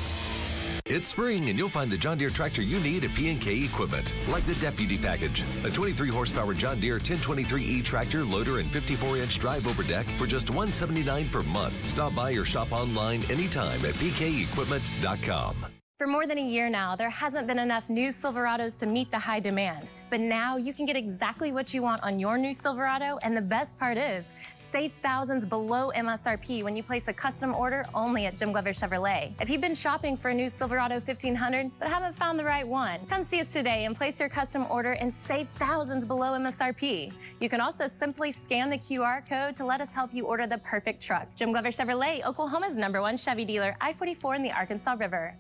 It's 0.86 1.08
spring, 1.08 1.48
and 1.48 1.56
you'll 1.56 1.70
find 1.70 1.90
the 1.90 1.96
John 1.96 2.18
Deere 2.18 2.28
tractor 2.28 2.60
you 2.60 2.78
need 2.80 3.04
at 3.04 3.14
P&K 3.14 3.64
Equipment, 3.64 4.12
like 4.28 4.44
the 4.46 4.54
Deputy 4.56 4.98
Package, 4.98 5.42
a 5.64 5.70
23 5.70 6.10
horsepower 6.10 6.54
John 6.54 6.80
Deere 6.80 6.98
1023E 6.98 7.84
tractor, 7.84 8.24
loader, 8.24 8.58
and 8.58 8.70
54 8.70 9.18
inch 9.18 9.38
drive 9.38 9.66
over 9.68 9.82
deck 9.82 10.04
for 10.18 10.26
just 10.26 10.50
179 10.50 11.28
per 11.30 11.42
month. 11.44 11.86
Stop 11.86 12.14
by 12.14 12.32
or 12.32 12.44
shop 12.44 12.72
online 12.72 13.22
anytime 13.30 13.84
at 13.84 13.94
pkequipment.com. 13.94 15.81
For 16.02 16.08
more 16.08 16.26
than 16.26 16.36
a 16.38 16.44
year 16.44 16.68
now, 16.68 16.96
there 16.96 17.10
hasn't 17.10 17.46
been 17.46 17.60
enough 17.60 17.88
new 17.88 18.08
Silverados 18.08 18.76
to 18.80 18.86
meet 18.86 19.12
the 19.12 19.20
high 19.20 19.38
demand. 19.38 19.86
But 20.10 20.18
now 20.18 20.56
you 20.56 20.74
can 20.74 20.84
get 20.84 20.96
exactly 20.96 21.52
what 21.52 21.72
you 21.72 21.80
want 21.80 22.02
on 22.02 22.18
your 22.18 22.36
new 22.36 22.52
Silverado, 22.52 23.20
and 23.22 23.36
the 23.36 23.40
best 23.40 23.78
part 23.78 23.96
is, 23.96 24.34
save 24.58 24.92
thousands 25.00 25.44
below 25.44 25.92
MSRP 25.94 26.64
when 26.64 26.74
you 26.74 26.82
place 26.82 27.06
a 27.06 27.12
custom 27.12 27.54
order 27.54 27.84
only 27.94 28.26
at 28.26 28.36
Jim 28.36 28.50
Glover 28.50 28.70
Chevrolet. 28.70 29.32
If 29.40 29.48
you've 29.48 29.60
been 29.60 29.76
shopping 29.76 30.16
for 30.16 30.30
a 30.30 30.34
new 30.34 30.48
Silverado 30.48 30.96
1500 30.96 31.70
but 31.78 31.86
haven't 31.86 32.16
found 32.16 32.36
the 32.36 32.44
right 32.44 32.66
one, 32.66 32.98
come 33.06 33.22
see 33.22 33.38
us 33.38 33.52
today 33.52 33.84
and 33.84 33.94
place 33.94 34.18
your 34.18 34.28
custom 34.28 34.66
order 34.70 34.94
and 34.94 35.12
save 35.12 35.46
thousands 35.50 36.04
below 36.04 36.32
MSRP. 36.32 37.12
You 37.38 37.48
can 37.48 37.60
also 37.60 37.86
simply 37.86 38.32
scan 38.32 38.70
the 38.70 38.78
QR 38.78 39.24
code 39.24 39.54
to 39.54 39.64
let 39.64 39.80
us 39.80 39.94
help 39.94 40.12
you 40.12 40.26
order 40.26 40.48
the 40.48 40.58
perfect 40.58 41.00
truck. 41.00 41.32
Jim 41.36 41.52
Glover 41.52 41.68
Chevrolet, 41.68 42.26
Oklahoma's 42.26 42.76
number 42.76 43.00
one 43.00 43.16
Chevy 43.16 43.44
dealer, 43.44 43.76
I-44 43.80 44.34
in 44.34 44.42
the 44.42 44.50
Arkansas 44.50 44.96
River. 44.98 45.36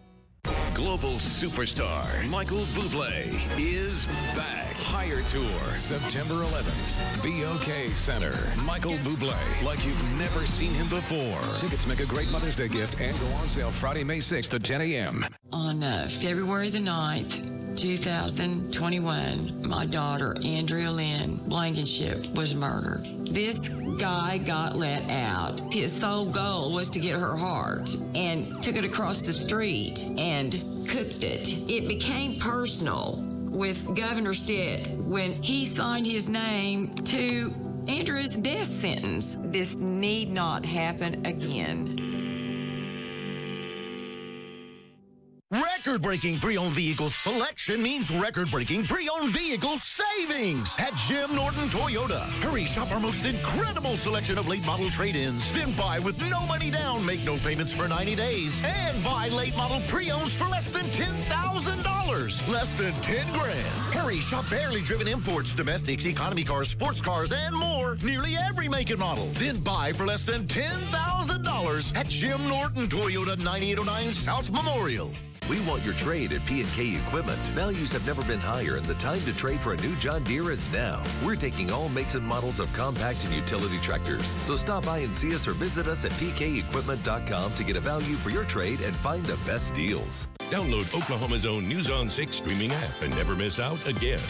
Global 0.74 1.14
superstar 1.14 2.28
Michael 2.28 2.64
Bublé 2.72 3.26
is 3.58 4.06
back. 4.34 4.72
Higher 4.76 5.22
Tour, 5.22 5.76
September 5.76 6.34
11th. 6.34 7.22
BOK 7.22 7.94
Center. 7.94 8.32
Michael 8.64 8.96
Bublé, 8.98 9.62
like 9.64 9.84
you've 9.84 10.18
never 10.18 10.46
seen 10.46 10.72
him 10.74 10.88
before. 10.88 11.40
Tickets 11.56 11.86
make 11.86 12.00
a 12.00 12.06
great 12.06 12.30
Mother's 12.30 12.56
Day 12.56 12.68
gift 12.68 13.00
and 13.00 13.18
go 13.20 13.26
on 13.34 13.48
sale 13.48 13.70
Friday, 13.70 14.04
May 14.04 14.18
6th 14.18 14.54
at 14.54 14.64
10 14.64 14.80
a.m. 14.80 15.26
On 15.52 15.82
uh, 15.82 16.08
February 16.08 16.70
the 16.70 16.78
9th, 16.78 17.76
2021, 17.78 19.68
my 19.68 19.86
daughter, 19.86 20.36
Andrea 20.44 20.90
Lynn 20.90 21.36
Blankenship, 21.48 22.26
was 22.34 22.54
murdered. 22.54 23.21
This 23.32 23.58
guy 23.98 24.36
got 24.36 24.76
let 24.76 25.08
out. 25.08 25.72
His 25.72 25.90
sole 25.90 26.30
goal 26.30 26.74
was 26.74 26.90
to 26.90 26.98
get 26.98 27.16
her 27.16 27.34
heart 27.34 27.88
and 28.14 28.62
took 28.62 28.76
it 28.76 28.84
across 28.84 29.24
the 29.24 29.32
street 29.32 30.04
and 30.18 30.52
cooked 30.86 31.24
it. 31.24 31.48
It 31.70 31.88
became 31.88 32.38
personal 32.38 33.24
with 33.50 33.96
Governor 33.96 34.34
Stitt 34.34 34.86
when 34.98 35.32
he 35.42 35.64
signed 35.64 36.06
his 36.06 36.28
name 36.28 36.94
to 37.06 37.54
Andrea's 37.88 38.32
death 38.32 38.68
sentence. 38.68 39.38
This 39.40 39.76
need 39.76 40.30
not 40.30 40.66
happen 40.66 41.24
again. 41.24 42.01
Record-breaking 45.84 46.38
pre-owned 46.38 46.74
vehicle 46.74 47.10
selection 47.10 47.82
means 47.82 48.08
record-breaking 48.08 48.86
pre-owned 48.86 49.32
vehicle 49.32 49.78
savings 49.78 50.72
at 50.78 50.94
Jim 50.94 51.34
Norton 51.34 51.68
Toyota. 51.70 52.20
Hurry 52.40 52.66
shop 52.66 52.92
our 52.92 53.00
most 53.00 53.24
incredible 53.24 53.96
selection 53.96 54.38
of 54.38 54.46
late 54.46 54.64
model 54.64 54.90
trade-ins. 54.90 55.50
Then 55.50 55.72
buy 55.72 55.98
with 55.98 56.20
no 56.30 56.46
money 56.46 56.70
down, 56.70 57.04
make 57.04 57.24
no 57.24 57.36
payments 57.38 57.72
for 57.72 57.88
90 57.88 58.14
days, 58.14 58.62
and 58.62 59.02
buy 59.02 59.26
late 59.30 59.56
model 59.56 59.80
pre-owns 59.88 60.32
for 60.34 60.44
less 60.44 60.70
than 60.70 60.84
$10,000. 60.86 62.48
Less 62.48 62.72
than 62.74 62.92
10 62.92 63.32
grand. 63.32 63.66
Hurry 63.92 64.20
shop 64.20 64.48
barely 64.48 64.82
driven 64.82 65.08
imports, 65.08 65.52
domestics, 65.52 66.04
economy 66.04 66.44
cars, 66.44 66.68
sports 66.68 67.00
cars, 67.00 67.32
and 67.32 67.56
more. 67.56 67.96
Nearly 68.04 68.36
every 68.36 68.68
make 68.68 68.90
and 68.90 69.00
model. 69.00 69.26
Then 69.34 69.58
buy 69.58 69.92
for 69.92 70.06
less 70.06 70.22
than 70.22 70.46
$10,000 70.46 71.96
at 71.96 72.06
Jim 72.06 72.46
Norton 72.46 72.86
Toyota 72.86 73.36
9809 73.36 74.12
South 74.12 74.48
Memorial. 74.52 75.10
We 75.52 75.60
want 75.66 75.84
your 75.84 75.92
trade 75.92 76.32
at 76.32 76.42
P&K 76.46 76.96
Equipment. 76.96 77.38
Values 77.48 77.92
have 77.92 78.06
never 78.06 78.24
been 78.24 78.40
higher 78.40 78.76
and 78.76 78.86
the 78.86 78.94
time 78.94 79.20
to 79.20 79.36
trade 79.36 79.60
for 79.60 79.74
a 79.74 79.76
new 79.82 79.94
John 79.96 80.22
Deere 80.22 80.50
is 80.50 80.72
now. 80.72 81.02
We're 81.22 81.36
taking 81.36 81.70
all 81.70 81.90
makes 81.90 82.14
and 82.14 82.24
models 82.24 82.58
of 82.58 82.72
compact 82.72 83.22
and 83.24 83.34
utility 83.34 83.76
tractors. 83.80 84.34
So 84.40 84.56
stop 84.56 84.86
by 84.86 85.00
and 85.00 85.14
see 85.14 85.34
us 85.34 85.46
or 85.46 85.52
visit 85.52 85.86
us 85.86 86.06
at 86.06 86.12
pkequipment.com 86.12 87.52
to 87.52 87.64
get 87.64 87.76
a 87.76 87.80
value 87.80 88.14
for 88.14 88.30
your 88.30 88.44
trade 88.44 88.80
and 88.80 88.96
find 88.96 89.26
the 89.26 89.36
best 89.44 89.74
deals. 89.74 90.26
Download 90.38 90.88
Oklahoma's 90.94 91.44
own 91.44 91.68
News 91.68 91.90
on 91.90 92.08
6 92.08 92.34
streaming 92.34 92.72
app 92.72 93.02
and 93.02 93.14
never 93.14 93.36
miss 93.36 93.60
out 93.60 93.86
again. 93.86 94.20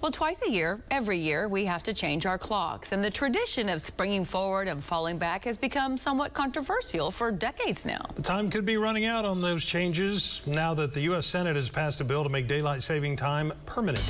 Well, 0.00 0.12
twice 0.12 0.42
a 0.46 0.50
year, 0.50 0.80
every 0.92 1.18
year, 1.18 1.48
we 1.48 1.64
have 1.64 1.82
to 1.82 1.92
change 1.92 2.24
our 2.24 2.38
clocks. 2.38 2.92
And 2.92 3.02
the 3.02 3.10
tradition 3.10 3.68
of 3.68 3.82
springing 3.82 4.24
forward 4.24 4.68
and 4.68 4.82
falling 4.82 5.18
back 5.18 5.44
has 5.44 5.58
become 5.58 5.98
somewhat 5.98 6.32
controversial 6.32 7.10
for 7.10 7.32
decades 7.32 7.84
now. 7.84 8.08
The 8.14 8.22
time 8.22 8.48
could 8.48 8.64
be 8.64 8.76
running 8.76 9.06
out 9.06 9.24
on 9.24 9.42
those 9.42 9.64
changes 9.64 10.40
now 10.46 10.72
that 10.74 10.92
the 10.92 11.00
U.S. 11.00 11.26
Senate 11.26 11.56
has 11.56 11.68
passed 11.68 12.00
a 12.00 12.04
bill 12.04 12.22
to 12.22 12.30
make 12.30 12.46
daylight 12.46 12.82
saving 12.82 13.16
time 13.16 13.52
permanent. 13.66 14.04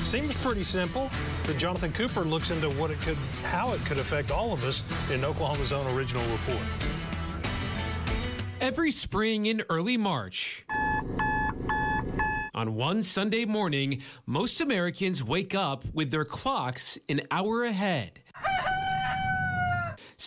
Seems 0.00 0.36
pretty 0.36 0.62
simple, 0.62 1.10
but 1.44 1.58
Jonathan 1.58 1.92
Cooper 1.92 2.20
looks 2.20 2.52
into 2.52 2.70
what 2.70 2.92
it 2.92 3.00
could, 3.00 3.18
how 3.42 3.72
it 3.72 3.84
could 3.84 3.98
affect 3.98 4.30
all 4.30 4.52
of 4.52 4.62
us 4.62 4.84
in 5.10 5.24
Oklahoma's 5.24 5.72
own 5.72 5.92
original 5.96 6.22
report. 6.30 6.62
Every 8.60 8.92
spring 8.92 9.46
in 9.46 9.64
early 9.68 9.96
March, 9.96 10.64
on 12.56 12.74
one 12.74 13.02
Sunday 13.02 13.44
morning, 13.44 14.02
most 14.24 14.62
Americans 14.62 15.22
wake 15.22 15.54
up 15.54 15.84
with 15.92 16.10
their 16.10 16.24
clocks 16.24 16.98
an 17.08 17.20
hour 17.30 17.64
ahead. 17.64 18.22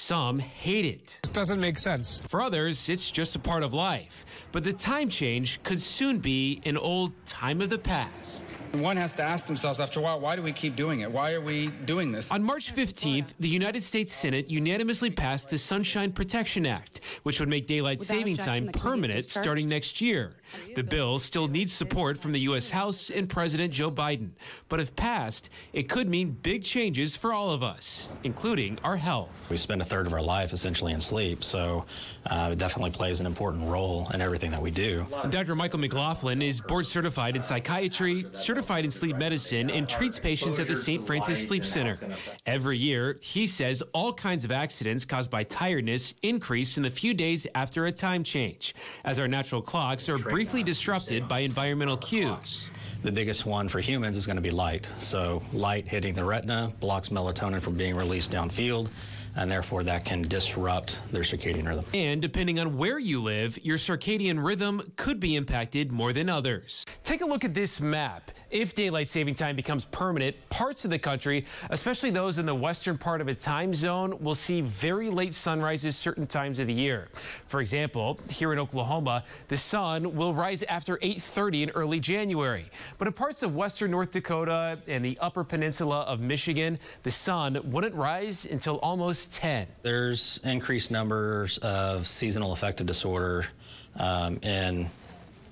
Some 0.09 0.39
hate 0.39 0.85
it. 0.85 1.19
It 1.23 1.33
doesn't 1.33 1.59
make 1.59 1.77
sense. 1.77 2.19
For 2.27 2.41
others, 2.41 2.89
it's 2.89 3.11
just 3.11 3.35
a 3.35 3.39
part 3.39 3.61
of 3.61 3.75
life. 3.75 4.25
But 4.51 4.63
the 4.63 4.73
time 4.73 5.07
change 5.07 5.61
could 5.61 5.79
soon 5.79 6.17
be 6.17 6.63
an 6.65 6.77
old 6.77 7.13
time 7.27 7.61
of 7.61 7.69
the 7.69 7.77
past. 7.77 8.55
One 8.73 8.97
has 8.97 9.13
to 9.15 9.23
ask 9.23 9.45
themselves 9.45 9.79
after 9.79 9.99
a 9.99 10.03
while, 10.03 10.19
why 10.19 10.35
do 10.35 10.41
we 10.41 10.51
keep 10.51 10.75
doing 10.75 11.01
it? 11.01 11.11
Why 11.11 11.33
are 11.33 11.41
we 11.41 11.67
doing 11.85 12.11
this? 12.11 12.31
On 12.31 12.43
March 12.43 12.73
15th, 12.73 13.33
the 13.39 13.47
United 13.47 13.81
States 13.81 14.13
Senate 14.13 14.49
unanimously 14.49 15.11
passed 15.11 15.49
the 15.49 15.57
Sunshine 15.57 16.11
Protection 16.11 16.65
Act, 16.65 17.01
which 17.21 17.39
would 17.39 17.49
make 17.49 17.67
daylight 17.67 17.99
Without 17.99 18.15
saving 18.15 18.37
time 18.37 18.65
the 18.65 18.71
case 18.71 18.81
is 18.81 18.81
permanent 18.81 19.29
starting 19.29 19.69
next 19.69 20.01
year. 20.01 20.37
The 20.75 20.83
bill 20.83 21.19
still 21.19 21.47
needs 21.47 21.71
support 21.71 22.17
from 22.17 22.31
the 22.31 22.39
U.S. 22.41 22.69
House 22.69 23.09
and 23.09 23.29
President 23.29 23.73
Joe 23.73 23.91
Biden. 23.91 24.31
But 24.69 24.79
if 24.79 24.95
passed, 24.95 25.49
it 25.73 25.89
could 25.89 26.07
mean 26.09 26.31
big 26.31 26.63
changes 26.63 27.15
for 27.15 27.33
all 27.33 27.51
of 27.51 27.63
us, 27.63 28.09
including 28.23 28.79
our 28.83 28.97
health. 28.97 29.49
We 29.49 29.57
spend 29.57 29.81
a 29.81 29.85
third 29.85 29.98
of 30.07 30.13
our 30.13 30.21
life 30.21 30.53
essentially 30.53 30.93
in 30.93 30.99
sleep, 30.99 31.43
so 31.43 31.85
uh, 32.27 32.49
it 32.51 32.57
definitely 32.57 32.91
plays 32.91 33.19
an 33.19 33.25
important 33.25 33.65
role 33.65 34.09
in 34.13 34.21
everything 34.21 34.51
that 34.51 34.61
we 34.61 34.71
do. 34.71 35.05
Dr. 35.29 35.55
Michael 35.55 35.79
McLaughlin 35.79 36.41
is 36.41 36.61
board 36.61 36.85
certified 36.85 37.35
in 37.35 37.41
psychiatry, 37.41 38.25
certified 38.31 38.85
in 38.85 38.91
sleep 38.91 39.17
medicine, 39.17 39.69
and 39.69 39.87
treats 39.87 40.19
patients 40.19 40.59
at 40.59 40.67
the 40.67 40.75
St. 40.75 41.05
Francis 41.05 41.45
Sleep 41.47 41.65
Center. 41.65 41.97
Every 42.45 42.77
year, 42.77 43.17
he 43.21 43.47
says 43.47 43.81
all 43.93 44.13
kinds 44.13 44.43
of 44.43 44.51
accidents 44.51 45.05
caused 45.05 45.29
by 45.29 45.43
tiredness 45.43 46.13
increase 46.23 46.77
in 46.77 46.83
the 46.83 46.91
few 46.91 47.13
days 47.13 47.47
after 47.55 47.85
a 47.85 47.91
time 47.91 48.23
change, 48.23 48.75
as 49.03 49.19
our 49.19 49.27
natural 49.27 49.61
clocks 49.61 50.09
are 50.09 50.17
briefly 50.17 50.63
disrupted 50.63 51.27
by 51.27 51.39
environmental 51.39 51.97
cues. 51.97 52.69
The 53.01 53.11
biggest 53.11 53.45
one 53.45 53.69
for 53.69 53.79
humans 53.79 54.17
is 54.17 54.25
going 54.25 54.35
to 54.35 54.41
be 54.41 54.51
light. 54.51 54.91
So, 54.97 55.41
light 55.53 55.87
hitting 55.87 56.13
the 56.13 56.23
retina 56.23 56.73
blocks 56.81 57.09
melatonin 57.09 57.61
from 57.61 57.75
being 57.75 57.95
released 57.95 58.29
downfield, 58.29 58.89
and 59.35 59.49
therefore 59.51 59.83
that 59.83 60.05
can 60.05 60.21
disrupt 60.23 60.99
their 61.11 61.23
circadian 61.23 61.67
rhythm. 61.67 61.85
And 61.93 62.21
depending 62.21 62.59
on 62.59 62.77
where 62.77 62.99
you 62.99 63.21
live, 63.21 63.57
your 63.63 63.77
circadian 63.77 64.43
rhythm 64.43 64.93
could 64.95 65.19
be 65.19 65.35
impacted 65.35 65.91
more 65.91 66.13
than 66.13 66.29
others. 66.29 66.85
Take 67.03 67.21
a 67.21 67.25
look 67.25 67.43
at 67.43 67.53
this 67.53 67.79
map. 67.81 68.31
If 68.49 68.73
daylight 68.73 69.07
saving 69.07 69.35
time 69.35 69.55
becomes 69.55 69.85
permanent, 69.85 70.35
parts 70.49 70.83
of 70.83 70.91
the 70.91 70.97
country, 70.97 71.45
especially 71.69 72.09
those 72.09 72.39
in 72.39 72.45
the 72.45 72.55
western 72.55 72.97
part 72.97 73.21
of 73.21 73.27
a 73.27 73.35
time 73.35 73.73
zone, 73.73 74.17
will 74.19 74.33
see 74.33 74.61
very 74.61 75.09
late 75.09 75.33
sunrises 75.33 75.95
certain 75.95 76.25
times 76.25 76.59
of 76.59 76.67
the 76.67 76.73
year. 76.73 77.09
For 77.47 77.61
example, 77.61 78.19
here 78.29 78.51
in 78.51 78.57
Oklahoma, 78.59 79.23
the 79.49 79.57
sun 79.57 80.15
will 80.15 80.33
rise 80.33 80.63
after 80.63 80.97
8:30 81.01 81.63
in 81.63 81.69
early 81.71 81.99
January. 81.99 82.65
But 82.97 83.07
in 83.07 83.13
parts 83.13 83.43
of 83.43 83.55
western 83.55 83.91
North 83.91 84.11
Dakota 84.11 84.79
and 84.87 85.05
the 85.05 85.17
upper 85.19 85.43
peninsula 85.43 86.01
of 86.01 86.19
Michigan, 86.19 86.79
the 87.03 87.11
sun 87.11 87.59
wouldn't 87.65 87.93
rise 87.93 88.45
until 88.45 88.77
almost 88.77 89.18
10. 89.27 89.67
There's 89.81 90.39
increased 90.43 90.91
numbers 90.91 91.57
of 91.59 92.07
seasonal 92.07 92.51
affective 92.51 92.87
disorder 92.87 93.45
um, 93.97 94.37
in 94.41 94.89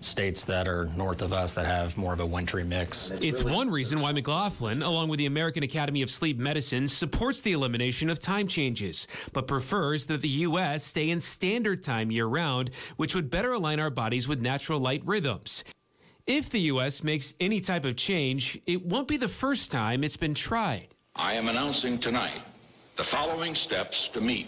states 0.01 0.45
that 0.45 0.67
are 0.67 0.85
north 0.95 1.21
of 1.21 1.33
us 1.33 1.53
that 1.53 1.65
have 1.65 1.97
more 1.97 2.13
of 2.13 2.19
a 2.19 2.25
wintry 2.25 2.63
mix. 2.63 3.11
It's 3.11 3.43
one 3.43 3.69
reason 3.69 3.99
why 3.99 4.11
McLaughlin, 4.11 4.83
along 4.83 5.09
with 5.09 5.17
the 5.17 5.25
American 5.25 5.63
Academy 5.63 6.01
of 6.01 6.09
Sleep 6.09 6.37
Medicine, 6.37 6.87
supports 6.87 7.41
the 7.41 7.53
elimination 7.53 8.09
of 8.09 8.19
time 8.19 8.47
changes, 8.47 9.07
but 9.33 9.47
prefers 9.47 10.07
that 10.07 10.21
the 10.21 10.29
U.S. 10.29 10.83
stay 10.83 11.09
in 11.09 11.19
standard 11.19 11.83
time 11.83 12.11
year 12.11 12.27
round, 12.27 12.69
which 12.97 13.15
would 13.15 13.29
better 13.29 13.53
align 13.53 13.79
our 13.79 13.89
bodies 13.89 14.27
with 14.27 14.41
natural 14.41 14.79
light 14.79 15.01
rhythms. 15.05 15.63
If 16.25 16.49
the 16.49 16.59
U.S. 16.61 17.03
makes 17.03 17.33
any 17.39 17.61
type 17.61 17.85
of 17.85 17.95
change, 17.95 18.59
it 18.65 18.85
won't 18.85 19.07
be 19.07 19.17
the 19.17 19.29
first 19.29 19.71
time 19.71 20.03
it's 20.03 20.17
been 20.17 20.33
tried. 20.33 20.89
I 21.15 21.33
am 21.33 21.47
announcing 21.47 21.97
tonight 21.97 22.41
the 22.97 23.03
following 23.03 23.53
steps 23.53 24.09
to 24.13 24.19
meet 24.19 24.47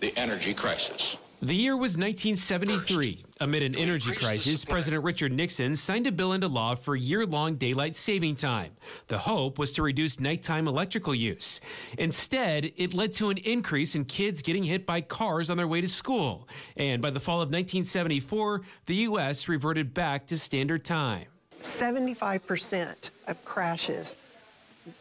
the 0.00 0.16
energy 0.16 0.54
crisis. 0.54 1.16
The 1.42 1.54
year 1.54 1.74
was 1.74 1.98
1973. 1.98 3.24
Amid 3.40 3.62
an 3.62 3.74
energy 3.74 4.14
crisis, 4.14 4.64
President 4.64 5.04
Richard 5.04 5.32
Nixon 5.32 5.74
signed 5.74 6.06
a 6.06 6.12
bill 6.12 6.32
into 6.32 6.48
law 6.48 6.74
for 6.74 6.96
year 6.96 7.24
long 7.24 7.56
daylight 7.56 7.94
saving 7.94 8.36
time. 8.36 8.72
The 9.08 9.18
hope 9.18 9.58
was 9.58 9.72
to 9.72 9.82
reduce 9.82 10.18
nighttime 10.18 10.66
electrical 10.66 11.14
use. 11.14 11.60
Instead, 11.98 12.72
it 12.76 12.94
led 12.94 13.12
to 13.14 13.30
an 13.30 13.38
increase 13.38 13.94
in 13.94 14.06
kids 14.06 14.42
getting 14.42 14.64
hit 14.64 14.86
by 14.86 15.02
cars 15.02 15.50
on 15.50 15.56
their 15.56 15.68
way 15.68 15.80
to 15.82 15.88
school. 15.88 16.48
And 16.76 17.00
by 17.00 17.10
the 17.10 17.20
fall 17.20 17.36
of 17.36 17.48
1974, 17.48 18.62
the 18.86 18.94
U.S. 18.96 19.48
reverted 19.48 19.92
back 19.92 20.26
to 20.28 20.38
standard 20.38 20.84
time. 20.84 21.26
75% 21.62 23.10
of 23.26 23.44
crashes 23.44 24.16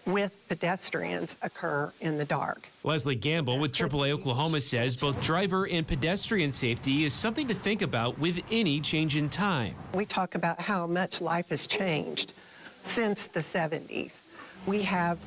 with 0.05 0.35
pedestrians 0.47 1.35
occur 1.41 1.91
in 2.01 2.17
the 2.17 2.25
dark. 2.25 2.67
Leslie 2.83 3.15
Gamble 3.15 3.59
with 3.59 3.71
AAA 3.71 4.11
Oklahoma 4.11 4.59
says 4.59 4.95
both 4.95 5.19
driver 5.21 5.67
and 5.67 5.87
pedestrian 5.87 6.51
safety 6.51 7.03
is 7.03 7.13
something 7.13 7.47
to 7.47 7.53
think 7.53 7.81
about 7.81 8.17
with 8.19 8.41
any 8.51 8.79
change 8.79 9.15
in 9.15 9.29
time. 9.29 9.75
We 9.93 10.05
talk 10.05 10.35
about 10.35 10.59
how 10.59 10.87
much 10.87 11.21
life 11.21 11.49
has 11.49 11.67
changed 11.67 12.33
since 12.83 13.27
the 13.27 13.41
70s. 13.41 14.17
We 14.65 14.81
have 14.83 15.17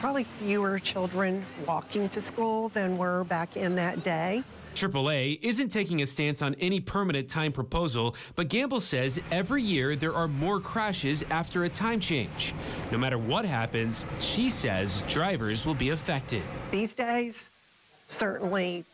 probably 0.00 0.24
fewer 0.24 0.78
children 0.78 1.44
walking 1.66 2.08
to 2.10 2.20
school 2.20 2.68
than 2.70 2.96
were 2.96 3.24
back 3.24 3.56
in 3.56 3.74
that 3.76 4.04
day. 4.04 4.44
AAA 4.78 5.40
isn't 5.42 5.70
taking 5.70 6.02
a 6.02 6.06
stance 6.06 6.40
on 6.40 6.54
any 6.56 6.78
permanent 6.78 7.28
time 7.28 7.50
proposal, 7.50 8.14
but 8.36 8.48
Gamble 8.48 8.80
says 8.80 9.20
every 9.32 9.62
year 9.62 9.96
there 9.96 10.14
are 10.14 10.28
more 10.28 10.60
crashes 10.60 11.24
after 11.30 11.64
a 11.64 11.68
time 11.68 11.98
change. 11.98 12.54
No 12.92 12.98
matter 12.98 13.18
what 13.18 13.44
happens, 13.44 14.04
she 14.20 14.48
says 14.48 15.02
drivers 15.08 15.66
will 15.66 15.74
be 15.74 15.90
affected. 15.90 16.42
These 16.70 16.94
days, 16.94 17.48
certainly 18.06 18.84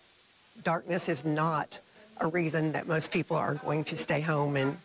darkness 0.63 1.09
is 1.09 1.25
not 1.25 1.79
a 2.21 2.29
reason 2.29 2.73
that 2.73 2.87
most 2.87 3.11
people 3.11 3.37
are 3.37 3.55
going 3.55 3.85
to 3.85 3.97
stay 3.97 4.21
home 4.21 4.57
and 4.57 4.77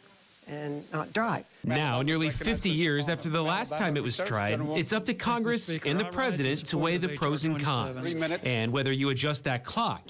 and 0.49 0.83
not 0.91 1.13
drive. 1.13 1.45
Now, 1.63 2.01
nearly 2.01 2.29
50 2.29 2.69
years 2.69 3.07
after 3.07 3.29
the 3.29 3.41
last 3.41 3.77
time 3.77 3.95
it 3.95 4.03
was 4.03 4.17
tried, 4.17 4.59
it's 4.71 4.93
up 4.93 5.05
to 5.05 5.13
Congress 5.13 5.77
and 5.85 5.99
the 5.99 6.05
president 6.05 6.65
to 6.67 6.77
weigh 6.77 6.97
the 6.97 7.09
pros 7.09 7.45
and 7.45 7.61
cons 7.61 8.15
and 8.43 8.71
whether 8.71 8.91
you 8.91 9.09
adjust 9.09 9.43
that 9.43 9.63
clock 9.63 10.01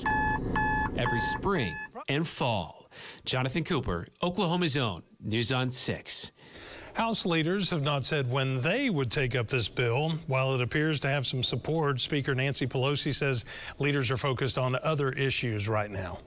every 0.97 1.19
spring 1.37 1.73
and 2.07 2.27
fall. 2.27 2.89
Jonathan 3.25 3.63
Cooper, 3.63 4.07
Oklahoma's 4.21 4.77
own 4.77 5.03
News 5.21 5.51
on 5.51 5.69
6. 5.69 6.31
House 6.93 7.25
leaders 7.25 7.69
have 7.69 7.81
not 7.81 8.03
said 8.03 8.29
when 8.29 8.61
they 8.61 8.89
would 8.89 9.11
take 9.11 9.35
up 9.35 9.47
this 9.47 9.67
bill. 9.67 10.11
While 10.27 10.55
it 10.55 10.61
appears 10.61 10.99
to 11.01 11.07
have 11.07 11.25
some 11.25 11.43
support, 11.43 11.99
Speaker 11.99 12.35
Nancy 12.35 12.67
Pelosi 12.67 13.13
says 13.13 13.45
leaders 13.77 14.11
are 14.11 14.17
focused 14.17 14.57
on 14.57 14.75
other 14.83 15.11
issues 15.11 15.69
right 15.69 15.91
now. 15.91 16.17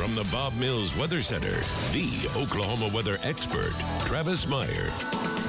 From 0.00 0.14
the 0.14 0.24
Bob 0.32 0.54
Mills 0.54 0.96
Weather 0.96 1.20
Center, 1.20 1.60
the 1.92 2.26
Oklahoma 2.34 2.88
weather 2.88 3.18
expert, 3.22 3.74
Travis 4.06 4.46
Meyer. 4.46 4.88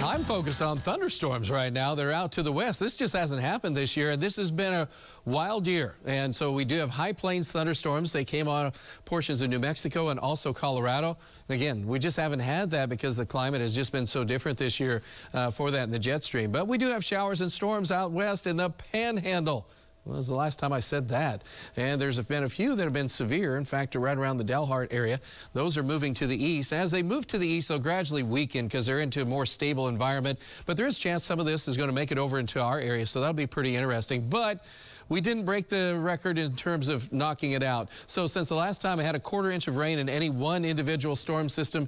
I'm 0.03 0.25
focused 0.25 0.61
on 0.61 0.77
thunderstorms 0.77 1.49
right 1.49 1.71
now. 1.71 1.95
They're 1.95 2.11
out 2.11 2.33
to 2.33 2.43
the 2.43 2.51
west. 2.51 2.77
This 2.77 2.97
just 2.97 3.13
hasn't 3.13 3.41
happened 3.41 3.77
this 3.77 3.95
year, 3.95 4.09
and 4.09 4.21
this 4.21 4.35
has 4.35 4.51
been 4.51 4.73
a 4.73 4.89
wild 5.23 5.67
year. 5.67 5.95
And 6.05 6.35
so 6.35 6.51
we 6.51 6.65
do 6.65 6.75
have 6.79 6.89
high 6.89 7.13
plains 7.13 7.49
thunderstorms. 7.49 8.11
They 8.11 8.25
came 8.25 8.49
on 8.49 8.73
portions 9.05 9.41
of 9.41 9.49
New 9.49 9.59
Mexico 9.59 10.09
and 10.09 10.19
also 10.19 10.51
Colorado. 10.51 11.17
And 11.47 11.55
again, 11.55 11.87
we 11.87 11.97
just 11.97 12.17
haven't 12.17 12.41
had 12.41 12.69
that 12.71 12.89
because 12.89 13.15
the 13.15 13.25
climate 13.25 13.61
has 13.61 13.73
just 13.73 13.93
been 13.93 14.05
so 14.05 14.25
different 14.25 14.57
this 14.57 14.81
year 14.81 15.01
uh, 15.33 15.49
for 15.49 15.71
that 15.71 15.83
in 15.83 15.91
the 15.91 15.99
jet 15.99 16.23
stream. 16.23 16.51
But 16.51 16.67
we 16.67 16.77
do 16.77 16.87
have 16.87 17.05
showers 17.05 17.39
and 17.39 17.49
storms 17.49 17.89
out 17.89 18.11
west 18.11 18.47
in 18.47 18.57
the 18.57 18.69
panhandle. 18.71 19.69
When 20.03 20.15
was 20.15 20.27
the 20.27 20.35
last 20.35 20.57
time 20.57 20.73
I 20.73 20.79
said 20.79 21.09
that? 21.09 21.43
And 21.77 22.01
there's 22.01 22.19
been 22.21 22.43
a 22.43 22.49
few 22.49 22.75
that 22.75 22.83
have 22.83 22.93
been 22.93 23.07
severe. 23.07 23.57
In 23.57 23.65
fact, 23.65 23.93
right 23.93 24.17
around 24.17 24.37
the 24.37 24.43
Dalhart 24.43 24.87
area, 24.91 25.19
those 25.53 25.77
are 25.77 25.83
moving 25.83 26.15
to 26.15 26.25
the 26.25 26.43
east. 26.43 26.73
As 26.73 26.89
they 26.89 27.03
move 27.03 27.27
to 27.27 27.37
the 27.37 27.47
east, 27.47 27.69
they'll 27.69 27.77
gradually 27.77 28.23
weaken 28.23 28.65
because 28.65 28.87
they're 28.87 29.01
into 29.01 29.21
a 29.21 29.25
more 29.25 29.45
stable 29.45 29.87
environment. 29.87 30.39
But 30.65 30.75
there 30.75 30.87
is 30.87 30.97
a 30.97 30.99
chance 30.99 31.23
some 31.23 31.39
of 31.39 31.45
this 31.45 31.67
is 31.67 31.77
going 31.77 31.89
to 31.89 31.93
make 31.93 32.11
it 32.11 32.17
over 32.17 32.39
into 32.39 32.59
our 32.59 32.79
area, 32.79 33.05
so 33.05 33.21
that'll 33.21 33.33
be 33.33 33.45
pretty 33.45 33.75
interesting. 33.75 34.25
But 34.27 34.65
we 35.07 35.21
didn't 35.21 35.45
break 35.45 35.67
the 35.67 35.95
record 35.99 36.39
in 36.39 36.55
terms 36.55 36.89
of 36.89 37.11
knocking 37.13 37.51
it 37.51 37.61
out. 37.61 37.89
So 38.07 38.25
since 38.25 38.49
the 38.49 38.55
last 38.55 38.81
time 38.81 38.99
I 38.99 39.03
had 39.03 39.15
a 39.15 39.19
quarter 39.19 39.51
inch 39.51 39.67
of 39.67 39.77
rain 39.77 39.99
in 39.99 40.09
any 40.09 40.31
one 40.31 40.65
individual 40.65 41.15
storm 41.15 41.47
system, 41.47 41.87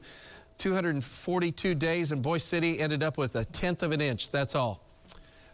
242 0.59 1.73
days 1.73 2.11
in 2.11 2.21
Boise 2.21 2.41
City 2.41 2.79
ended 2.79 3.01
up 3.01 3.17
with 3.17 3.35
a 3.35 3.45
tenth 3.45 3.81
of 3.81 3.91
an 3.91 4.01
inch. 4.01 4.29
That's 4.29 4.53
all. 4.53 4.92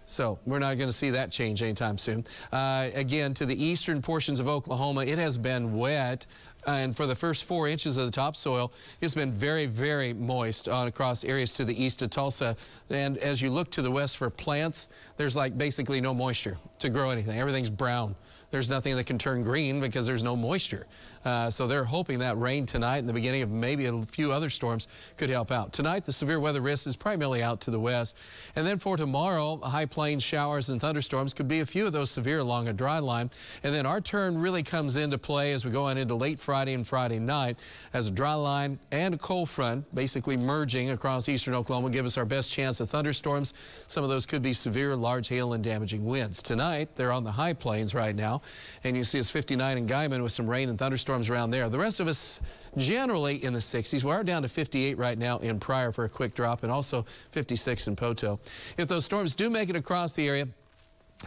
So 0.09 0.39
we're 0.45 0.59
not 0.59 0.77
going 0.77 0.89
to 0.89 0.95
see 0.95 1.11
that 1.11 1.31
change 1.31 1.61
anytime 1.61 1.97
soon. 1.97 2.25
Uh, 2.51 2.89
again, 2.95 3.35
to 3.35 3.45
the 3.45 3.63
eastern 3.63 4.01
portions 4.01 4.39
of 4.39 4.47
Oklahoma, 4.47 5.05
it 5.05 5.19
has 5.19 5.37
been 5.37 5.77
wet. 5.77 6.25
And 6.65 6.95
for 6.95 7.05
the 7.05 7.15
first 7.15 7.45
four 7.45 7.67
inches 7.67 7.95
of 7.95 8.05
the 8.05 8.11
topsoil, 8.11 8.73
it's 9.01 9.13
been 9.13 9.31
very, 9.31 9.67
very 9.67 10.13
moist 10.13 10.67
on 10.67 10.87
across 10.87 11.23
areas 11.23 11.53
to 11.53 11.63
the 11.63 11.81
east 11.81 12.01
of 12.01 12.09
Tulsa. 12.09 12.57
And 12.89 13.19
as 13.19 13.39
you 13.39 13.51
look 13.51 13.69
to 13.71 13.83
the 13.83 13.91
west 13.91 14.17
for 14.17 14.31
plants, 14.31 14.89
there's 15.17 15.35
like 15.35 15.57
basically 15.57 16.01
no 16.01 16.13
moisture 16.13 16.57
to 16.79 16.89
grow 16.89 17.11
anything. 17.11 17.39
Everything's 17.39 17.69
brown 17.69 18.15
there's 18.51 18.69
nothing 18.69 18.95
that 18.95 19.05
can 19.05 19.17
turn 19.17 19.43
green 19.43 19.79
because 19.79 20.05
there's 20.07 20.23
no 20.23 20.35
moisture. 20.35 20.87
Uh, 21.25 21.49
so 21.49 21.67
they're 21.67 21.83
hoping 21.83 22.19
that 22.19 22.37
rain 22.37 22.65
tonight 22.65 22.97
and 22.97 23.09
the 23.09 23.13
beginning 23.13 23.41
of 23.41 23.49
maybe 23.49 23.85
a 23.85 24.01
few 24.03 24.31
other 24.31 24.49
storms 24.49 24.87
could 25.17 25.29
help 25.29 25.51
out. 25.51 25.73
Tonight, 25.73 26.05
the 26.05 26.13
severe 26.13 26.39
weather 26.39 26.61
risk 26.61 26.87
is 26.87 26.95
primarily 26.95 27.43
out 27.43 27.61
to 27.61 27.71
the 27.71 27.79
west. 27.79 28.17
And 28.55 28.65
then 28.65 28.77
for 28.77 28.95
tomorrow, 28.95 29.57
high 29.57 29.85
plains 29.85 30.23
showers 30.23 30.69
and 30.69 30.79
thunderstorms 30.79 31.33
could 31.33 31.47
be 31.47 31.59
a 31.59 31.65
few 31.65 31.85
of 31.85 31.93
those 31.93 32.09
severe 32.09 32.39
along 32.39 32.67
a 32.69 32.73
dry 32.73 32.99
line. 32.99 33.29
And 33.63 33.73
then 33.73 33.85
our 33.85 33.99
turn 33.99 34.37
really 34.37 34.63
comes 34.63 34.97
into 34.97 35.17
play 35.17 35.51
as 35.51 35.65
we 35.65 35.71
go 35.71 35.85
on 35.85 35.97
into 35.97 36.15
late 36.15 36.39
Friday 36.39 36.73
and 36.73 36.87
Friday 36.87 37.19
night 37.19 37.63
as 37.93 38.07
a 38.07 38.11
dry 38.11 38.35
line 38.35 38.79
and 38.91 39.13
a 39.13 39.17
cold 39.17 39.49
front 39.49 39.93
basically 39.93 40.37
merging 40.37 40.91
across 40.91 41.27
eastern 41.27 41.53
Oklahoma 41.53 41.89
give 41.89 42.05
us 42.05 42.17
our 42.17 42.25
best 42.25 42.51
chance 42.51 42.79
of 42.79 42.89
thunderstorms. 42.89 43.53
Some 43.87 44.03
of 44.03 44.09
those 44.09 44.25
could 44.25 44.41
be 44.41 44.53
severe, 44.53 44.95
large 44.95 45.27
hail 45.27 45.53
and 45.53 45.63
damaging 45.63 46.05
winds. 46.05 46.41
Tonight, 46.41 46.95
they're 46.95 47.11
on 47.11 47.23
the 47.23 47.31
high 47.31 47.53
plains 47.53 47.93
right 47.93 48.15
now. 48.15 48.41
And 48.83 48.95
you 48.95 49.03
see 49.03 49.19
us 49.19 49.29
59 49.29 49.77
in 49.77 49.87
Guymon 49.87 50.23
with 50.23 50.31
some 50.31 50.47
rain 50.47 50.69
and 50.69 50.79
thunderstorms 50.79 51.08
around 51.09 51.49
there. 51.49 51.67
The 51.69 51.79
rest 51.79 51.99
of 51.99 52.07
us 52.07 52.39
generally 52.77 53.43
in 53.43 53.51
the 53.53 53.59
60s. 53.59 54.03
We 54.03 54.11
are 54.11 54.23
down 54.23 54.43
to 54.43 54.47
58 54.47 54.97
right 54.97 55.17
now 55.17 55.39
in 55.39 55.59
Pryor 55.59 55.91
for 55.91 56.05
a 56.05 56.09
quick 56.09 56.35
drop 56.35 56.61
and 56.61 56.71
also 56.71 57.01
56 57.31 57.87
in 57.87 57.95
Poteau. 57.95 58.39
If 58.77 58.87
those 58.87 59.05
storms 59.05 59.33
do 59.33 59.49
make 59.49 59.69
it 59.69 59.75
across 59.75 60.13
the 60.13 60.27
area, 60.27 60.47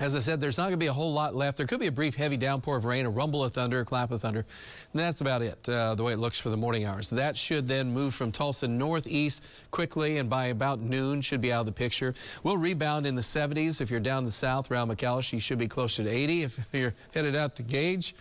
as 0.00 0.16
I 0.16 0.20
said, 0.20 0.40
there's 0.40 0.56
not 0.56 0.64
going 0.64 0.74
to 0.74 0.78
be 0.78 0.86
a 0.86 0.92
whole 0.92 1.12
lot 1.12 1.34
left. 1.34 1.58
There 1.58 1.66
could 1.66 1.80
be 1.80 1.88
a 1.88 1.92
brief 1.92 2.14
heavy 2.14 2.38
downpour 2.38 2.76
of 2.76 2.86
rain, 2.86 3.04
a 3.04 3.10
rumble 3.10 3.44
of 3.44 3.52
thunder, 3.52 3.80
a 3.80 3.84
clap 3.84 4.10
of 4.10 4.22
thunder. 4.22 4.46
And 4.92 5.00
that's 5.00 5.20
about 5.20 5.42
it, 5.42 5.68
uh, 5.68 5.94
the 5.96 6.02
way 6.02 6.14
it 6.14 6.18
looks 6.18 6.38
for 6.38 6.48
the 6.48 6.56
morning 6.56 6.86
hours. 6.86 7.10
That 7.10 7.36
should 7.36 7.68
then 7.68 7.92
move 7.92 8.14
from 8.14 8.32
Tulsa 8.32 8.66
northeast 8.68 9.42
quickly, 9.70 10.16
and 10.16 10.30
by 10.30 10.46
about 10.46 10.80
noon 10.80 11.20
should 11.20 11.42
be 11.42 11.52
out 11.52 11.60
of 11.60 11.66
the 11.66 11.72
picture. 11.72 12.14
We'll 12.42 12.56
rebound 12.56 13.04
in 13.04 13.16
the 13.16 13.22
70s. 13.22 13.82
If 13.82 13.90
you're 13.90 14.00
down 14.00 14.24
the 14.24 14.30
south 14.30 14.70
around 14.70 14.88
McAlester, 14.88 15.34
you 15.34 15.40
should 15.40 15.58
be 15.58 15.68
closer 15.68 16.02
to 16.04 16.08
80. 16.08 16.42
If 16.44 16.66
you're 16.72 16.94
headed 17.12 17.36
out 17.36 17.56
to 17.56 17.62
Gage, 17.62 18.14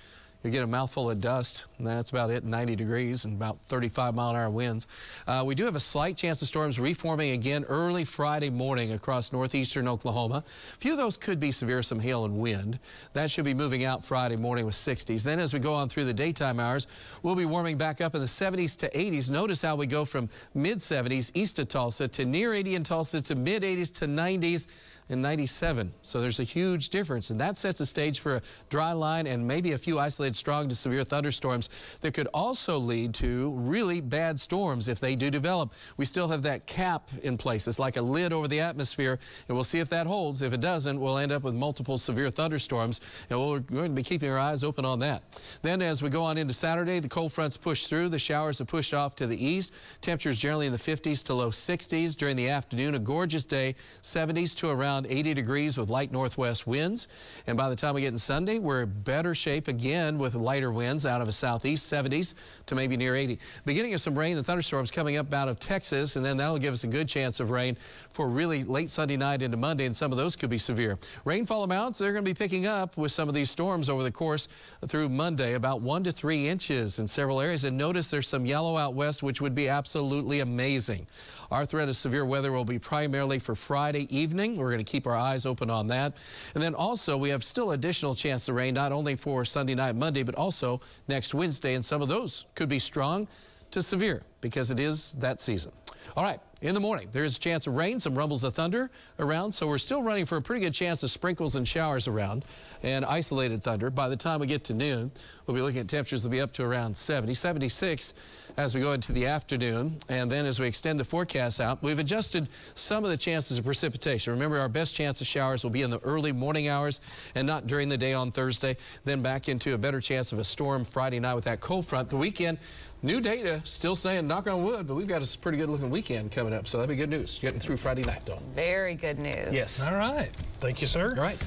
you 0.44 0.50
get 0.50 0.64
a 0.64 0.68
mouthful 0.68 1.10
of 1.10 1.22
dust, 1.22 1.66
that's 1.80 2.10
about 2.10 2.32
it, 2.32 2.44
90 2.44 2.76
degrees 2.76 3.26
and 3.26 3.36
about 3.36 3.62
35 3.62 4.16
mile 4.16 4.32
an 4.32 4.36
hour 4.36 4.50
winds. 4.50 4.88
Uh, 5.28 5.44
we 5.46 5.54
do 5.54 5.66
have 5.66 5.76
a 5.76 5.80
slight 5.80 6.18
chance 6.18 6.42
of 6.42 6.48
storms 6.48 6.80
reforming 6.80 7.32
again 7.32 7.64
early 7.66 8.04
Friday 8.04 8.50
morning 8.50 8.94
across 8.94 9.32
northeastern 9.32 9.88
Oklahoma. 9.88 10.44
A 10.48 10.78
few 10.78 10.94
of 10.94 10.98
those 10.98 11.16
could 11.16 11.40
be 11.40 11.52
severe, 11.52 11.84
some 11.84 12.00
hail 12.00 12.26
and 12.26 12.38
wind. 12.38 12.80
That 13.14 13.30
should 13.30 13.46
be 13.46 13.54
moving 13.54 13.84
out 13.84 14.04
Friday 14.04 14.36
morning 14.36 14.66
with 14.66 14.76
60s. 14.76 15.24
Then 15.24 15.40
as 15.40 15.54
we 15.54 15.60
go 15.60 15.74
on 15.74 15.90
through 15.90 16.06
the 16.06 16.14
daytime 16.14 16.60
hours, 16.60 16.88
we'll 17.22 17.36
be 17.36 17.46
warming 17.46 17.78
back 17.78 18.02
up 18.02 18.16
in 18.16 18.22
the 18.22 18.28
70s 18.28 18.76
to 18.78 18.90
80s. 18.90 19.30
Notice 19.30 19.62
how 19.62 19.76
we 19.76 19.86
go 19.86 20.06
from 20.06 20.30
mid 20.56 20.80
70s 20.80 21.32
east 21.36 21.60
of 21.60 21.68
Tulsa 21.68 22.08
to 22.08 22.26
near 22.26 22.54
80 22.54 22.76
in 22.76 22.84
Tulsa 22.84 23.22
to 23.22 23.36
mid 23.36 23.64
80s 23.64 23.94
to 23.96 24.08
90s 24.08 24.68
in 25.12 25.22
97. 25.22 25.94
So 26.02 26.22
there's 26.22 26.40
a 26.40 26.44
huge 26.44 26.90
difference, 26.90 27.30
and 27.30 27.40
that 27.42 27.58
sets 27.58 27.80
the 27.80 27.86
stage 27.86 28.20
for 28.20 28.38
a 28.38 28.42
dry 28.70 28.94
line 28.94 29.28
and 29.28 29.46
maybe 29.46 29.74
a 29.74 29.78
few 29.78 30.00
isolated 30.00 30.38
strong 30.38 30.70
to 30.70 30.76
severe 30.76 31.04
thunderstorms 31.04 31.70
that 32.00 32.14
could 32.14 32.28
also 32.34 32.78
lead 32.78 33.14
to 33.16 33.54
really 33.58 34.00
bad 34.00 34.40
storms 34.40 34.88
if 34.88 35.02
they 35.02 35.18
do 35.18 35.30
develop. 35.30 35.74
We 35.98 36.06
still 36.06 36.30
have 36.30 36.44
that 36.44 36.66
cap 36.66 37.10
in 37.24 37.38
place. 37.38 37.68
It's 37.68 37.78
like 37.78 37.98
a 37.98 38.02
lid 38.02 38.32
over 38.32 38.48
the 38.48 38.62
atmosphere, 38.62 39.20
and 39.50 39.56
we'll 39.56 39.66
see 39.66 39.80
if 39.80 39.90
that 39.90 40.08
holds. 40.08 40.42
If 40.42 40.54
it 40.54 40.62
doesn't, 40.62 40.98
we'll 40.98 41.18
end 41.18 41.34
up 41.34 41.44
with 41.44 41.56
multiple 41.56 41.98
severe 41.98 42.30
thunderstorms, 42.30 43.02
and 43.30 43.38
we're 43.38 43.60
going 43.60 43.90
to 43.90 43.96
be 43.96 44.04
keeping 44.04 44.32
our 44.32 44.40
eyes 44.40 44.64
open 44.64 44.86
on 44.86 45.00
that. 45.00 45.24
Then 45.62 45.82
as 45.82 46.02
we 46.02 46.10
go 46.10 46.24
on 46.24 46.38
into 46.38 46.54
Saturday, 46.54 47.00
the 47.00 47.10
cold 47.10 47.34
fronts 47.34 47.58
push 47.58 47.86
through. 47.88 48.08
The 48.08 48.18
showers 48.20 48.60
have 48.60 48.68
pushed 48.68 48.94
off 48.94 49.16
to 49.18 49.28
the 49.28 49.46
east. 49.46 49.74
Temperatures 50.00 50.38
generally 50.38 50.68
in 50.68 50.72
the 50.72 50.80
50s 50.80 51.22
to 51.26 51.34
low 51.34 51.50
60s 51.50 52.16
during 52.16 52.38
the 52.38 52.48
afternoon. 52.48 52.96
A 52.96 53.00
gorgeous 53.00 53.46
day, 53.46 53.76
70s 54.04 54.56
to 54.60 54.70
around 54.70 55.01
around 55.02 55.12
80 55.12 55.34
degrees 55.34 55.78
with 55.78 55.90
light 55.90 56.12
northwest 56.12 56.68
winds. 56.68 57.08
And 57.48 57.58
by 57.58 57.70
the 57.70 57.76
time 57.76 57.96
we 57.96 58.02
get 58.02 58.12
in 58.14 58.18
Sunday, 58.18 58.60
we're 58.60 58.84
in 58.84 58.90
better 59.04 59.34
shape 59.34 59.68
again 59.68 60.18
with 60.18 60.36
lighter 60.36 60.72
winds 60.72 61.06
out 61.06 61.22
of 61.22 61.28
a 61.28 61.32
southeast 61.32 61.92
70s 61.92 62.36
to 62.68 62.76
maybe 62.76 62.98
near 62.98 63.16
80. 63.16 63.40
Beginning 63.66 63.94
of 63.94 64.02
some 64.02 64.18
rain 64.18 64.38
and 64.38 64.46
thunderstorms 64.46 64.92
coming 64.92 65.18
up 65.18 65.34
out 65.34 65.48
of 65.48 65.60
Texas, 65.60 66.16
and 66.16 66.26
then 66.26 66.38
that'll 66.38 66.58
give 66.58 66.74
us 66.74 66.84
a 66.84 66.88
good 66.88 67.08
chance 67.08 67.40
of 67.40 67.50
rain 67.50 67.76
for 68.12 68.30
really 68.30 68.64
late 68.64 68.90
Sunday 68.90 69.18
night 69.18 69.42
into 69.42 69.58
Monday, 69.58 69.86
and 69.86 69.96
some 69.96 70.12
of 70.12 70.18
those 70.18 70.36
could 70.36 70.50
be 70.50 70.58
severe. 70.58 70.98
Rainfall 71.26 71.64
amounts, 71.64 71.98
they're 71.98 72.12
going 72.12 72.24
to 72.24 72.30
be 72.30 72.36
picking 72.36 72.68
up 72.68 72.98
with 72.98 73.12
some 73.12 73.28
of 73.28 73.34
these 73.36 73.50
storms 73.50 73.90
over 73.90 74.04
the 74.04 74.12
course 74.12 74.48
through 74.88 75.10
Monday, 75.10 75.56
about 75.56 75.82
one 75.82 76.04
to 76.04 76.12
three 76.12 76.48
inches 76.48 77.00
in 77.00 77.08
several 77.08 77.42
areas. 77.42 77.64
And 77.64 77.78
notice 77.78 78.12
there's 78.12 78.28
some 78.28 78.46
yellow 78.46 78.78
out 78.78 78.94
west, 78.94 79.24
which 79.24 79.42
would 79.42 79.56
be 79.56 79.68
absolutely 79.68 80.42
amazing. 80.42 81.08
Our 81.50 81.66
threat 81.66 81.90
of 81.90 81.96
severe 81.96 82.26
weather 82.26 82.52
will 82.52 82.66
be 82.66 82.80
primarily 82.80 83.40
for 83.40 83.56
Friday 83.56 84.08
evening. 84.16 84.58
We're 84.58 84.72
going 84.72 84.84
to 84.84 84.91
keep 84.92 85.08
our 85.08 85.16
eyes 85.16 85.46
open 85.46 85.70
on 85.70 85.88
that. 85.88 86.14
And 86.54 86.62
then 86.62 86.76
also, 86.76 87.16
we 87.16 87.30
have 87.30 87.44
still 87.44 87.72
additional 87.72 88.14
chance 88.14 88.50
of 88.50 88.56
rain, 88.56 88.74
not 88.74 88.92
only 88.92 89.16
for 89.16 89.46
Sunday 89.46 89.76
night, 89.76 89.96
Monday, 89.96 90.24
but 90.24 90.36
also 90.36 90.82
next 91.08 91.34
Wednesday. 91.34 91.76
And 91.76 91.84
some 91.84 92.02
of 92.02 92.10
those 92.10 92.46
could 92.56 92.68
be 92.70 92.80
strong 92.80 93.28
to 93.72 93.82
severe 93.82 94.24
because 94.42 94.70
it 94.70 94.80
is 94.80 95.14
that 95.14 95.40
season. 95.40 95.72
All 96.18 96.24
right, 96.24 96.40
In 96.62 96.76
the 96.76 96.80
morning, 96.80 97.08
there's 97.12 97.38
a 97.38 97.40
chance 97.40 97.66
of 97.66 97.74
rain, 97.74 97.98
some 97.98 98.14
rumbles 98.14 98.44
of 98.44 98.54
thunder 98.54 98.92
around, 99.18 99.52
so 99.52 99.66
we're 99.66 99.80
still 99.80 100.04
running 100.04 100.26
for 100.26 100.38
a 100.38 100.42
pretty 100.44 100.62
good 100.62 100.76
chance 100.76 101.02
of 101.02 101.10
sprinkles 101.10 101.56
and 101.56 101.68
showers 101.68 102.08
around 102.08 102.46
and 102.84 103.04
isolated 103.04 103.64
thunder. 103.64 103.90
By 103.90 104.10
the 104.10 104.16
time 104.16 104.40
we 104.40 104.46
get 104.46 104.64
to 104.66 104.76
noon, 104.76 105.10
we'll 105.48 105.56
be 105.56 105.62
looking 105.62 105.80
at 105.80 105.88
temperatures 105.88 106.22
that'll 106.22 106.32
be 106.32 106.40
up 106.40 106.54
to 106.54 106.64
around 106.64 106.96
70, 106.96 107.34
76 107.34 108.14
as 108.58 108.76
we 108.76 108.82
go 108.82 108.94
into 108.94 109.12
the 109.12 109.26
afternoon. 109.26 109.98
And 110.08 110.30
then 110.30 110.46
as 110.46 110.60
we 110.60 110.68
extend 110.68 111.00
the 111.00 111.04
forecast 111.04 111.60
out, 111.60 111.82
we've 111.82 111.98
adjusted 111.98 112.48
some 112.76 113.04
of 113.04 113.10
the 113.10 113.18
chances 113.18 113.58
of 113.58 113.66
precipitation. 113.66 114.32
Remember, 114.32 114.60
our 114.60 114.70
best 114.70 114.94
chance 114.94 115.20
of 115.20 115.26
showers 115.26 115.64
will 115.64 115.72
be 115.72 115.82
in 115.82 115.90
the 115.90 116.00
early 116.04 116.32
morning 116.32 116.68
hours 116.68 117.02
and 117.34 117.48
not 117.48 117.66
during 117.66 117.90
the 117.90 117.98
day 117.98 118.14
on 118.14 118.30
Thursday. 118.30 118.78
Then 119.04 119.24
back 119.24 119.50
into 119.50 119.74
a 119.74 119.80
better 119.80 120.00
chance 120.00 120.32
of 120.32 120.38
a 120.38 120.44
storm 120.44 120.86
Friday 120.86 121.20
night 121.20 121.34
with 121.34 121.46
that 121.46 121.60
cold 121.60 121.88
front. 121.88 122.10
The 122.10 122.18
weekend, 122.18 122.60
New 123.04 123.20
data 123.20 123.62
still 123.64 123.96
saying 123.96 124.28
knock 124.28 124.46
on 124.48 124.64
wood, 124.64 124.86
but 124.88 124.94
we've 124.94 125.08
got 125.08 125.24
a 125.24 125.38
pretty 125.40 125.58
good 125.58 125.70
looking 125.70 125.90
weekend 125.90 126.32
coming 126.32 126.54
up, 126.54 126.68
so 126.68 126.78
that'd 126.78 126.90
be 126.90 126.96
good 126.96 127.10
news. 127.10 127.40
Getting 127.40 127.60
through 127.60 127.78
Friday 127.78 128.04
night, 128.04 128.22
though. 128.26 128.40
Very 128.54 128.94
good 128.94 129.18
news. 129.18 129.52
Yes. 129.52 129.82
All 129.82 129.96
right. 129.96 130.30
Thank 130.60 130.82
you, 130.82 130.88
sir. 130.88 131.16
All 131.18 131.24
right. 131.24 131.38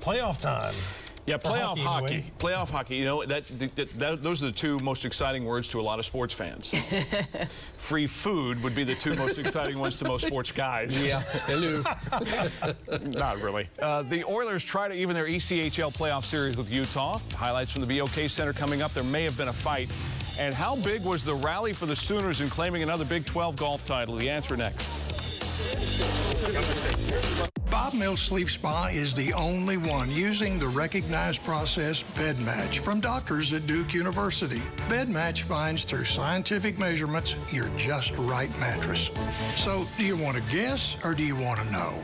Playoff 0.00 0.40
time. 0.40 0.74
Yeah, 1.26 1.38
playoff 1.38 1.78
hockey, 1.78 1.80
hockey. 1.80 2.14
anyway. 2.14 2.32
Playoff 2.38 2.70
hockey. 2.70 2.96
You 2.96 3.04
know 3.04 3.24
that, 3.24 3.44
that, 3.58 3.98
that 3.98 4.22
those 4.22 4.42
are 4.42 4.46
the 4.46 4.52
two 4.52 4.78
most 4.78 5.04
exciting 5.04 5.44
words 5.44 5.66
to 5.68 5.80
a 5.80 5.82
lot 5.82 5.98
of 5.98 6.06
sports 6.06 6.32
fans. 6.32 6.72
Free 7.76 8.06
food 8.06 8.62
would 8.62 8.76
be 8.76 8.84
the 8.84 8.94
two 8.94 9.14
most 9.16 9.38
exciting 9.38 9.78
ones 9.78 9.96
to 9.96 10.04
most 10.06 10.26
sports 10.26 10.52
guys. 10.52 10.96
Yeah. 11.06 11.20
Hello. 11.46 11.82
Not 13.10 13.40
really. 13.40 13.68
Uh, 13.80 14.02
the 14.02 14.24
Oilers 14.24 14.64
try 14.64 14.88
to 14.88 14.94
even 14.94 15.14
their 15.14 15.26
ECHL 15.26 15.94
playoff 15.96 16.24
series 16.24 16.56
with 16.56 16.72
Utah. 16.72 17.20
Highlights 17.34 17.72
from 17.72 17.84
the 17.84 17.98
BOK 17.98 18.28
Center 18.28 18.52
coming 18.52 18.82
up. 18.82 18.92
There 18.92 19.04
may 19.04 19.24
have 19.24 19.36
been 19.36 19.48
a 19.48 19.52
fight. 19.52 19.90
And 20.38 20.54
how 20.54 20.76
big 20.76 21.02
was 21.02 21.24
the 21.24 21.34
rally 21.34 21.72
for 21.72 21.86
the 21.86 21.96
Sooners 21.96 22.40
in 22.40 22.50
claiming 22.50 22.82
another 22.82 23.04
Big 23.04 23.24
12 23.24 23.56
golf 23.56 23.84
title? 23.84 24.16
The 24.16 24.28
answer 24.28 24.56
next. 24.56 24.86
Bob 27.70 27.94
Mills 27.94 28.20
Sleep 28.20 28.48
Spa 28.48 28.88
is 28.92 29.14
the 29.14 29.32
only 29.32 29.76
one 29.76 30.10
using 30.10 30.58
the 30.58 30.68
recognized 30.68 31.42
process 31.44 32.02
Bed 32.16 32.38
Match 32.40 32.78
from 32.80 33.00
doctors 33.00 33.52
at 33.52 33.66
Duke 33.66 33.94
University. 33.94 34.62
Bed 34.88 35.08
Match 35.08 35.42
finds 35.42 35.84
through 35.84 36.04
scientific 36.04 36.78
measurements 36.78 37.34
your 37.52 37.68
just 37.76 38.12
right 38.16 38.50
mattress. 38.58 39.10
So, 39.56 39.86
do 39.96 40.04
you 40.04 40.16
want 40.16 40.36
to 40.36 40.42
guess 40.50 40.96
or 41.04 41.14
do 41.14 41.22
you 41.22 41.36
want 41.36 41.60
to 41.60 41.72
know? 41.72 41.94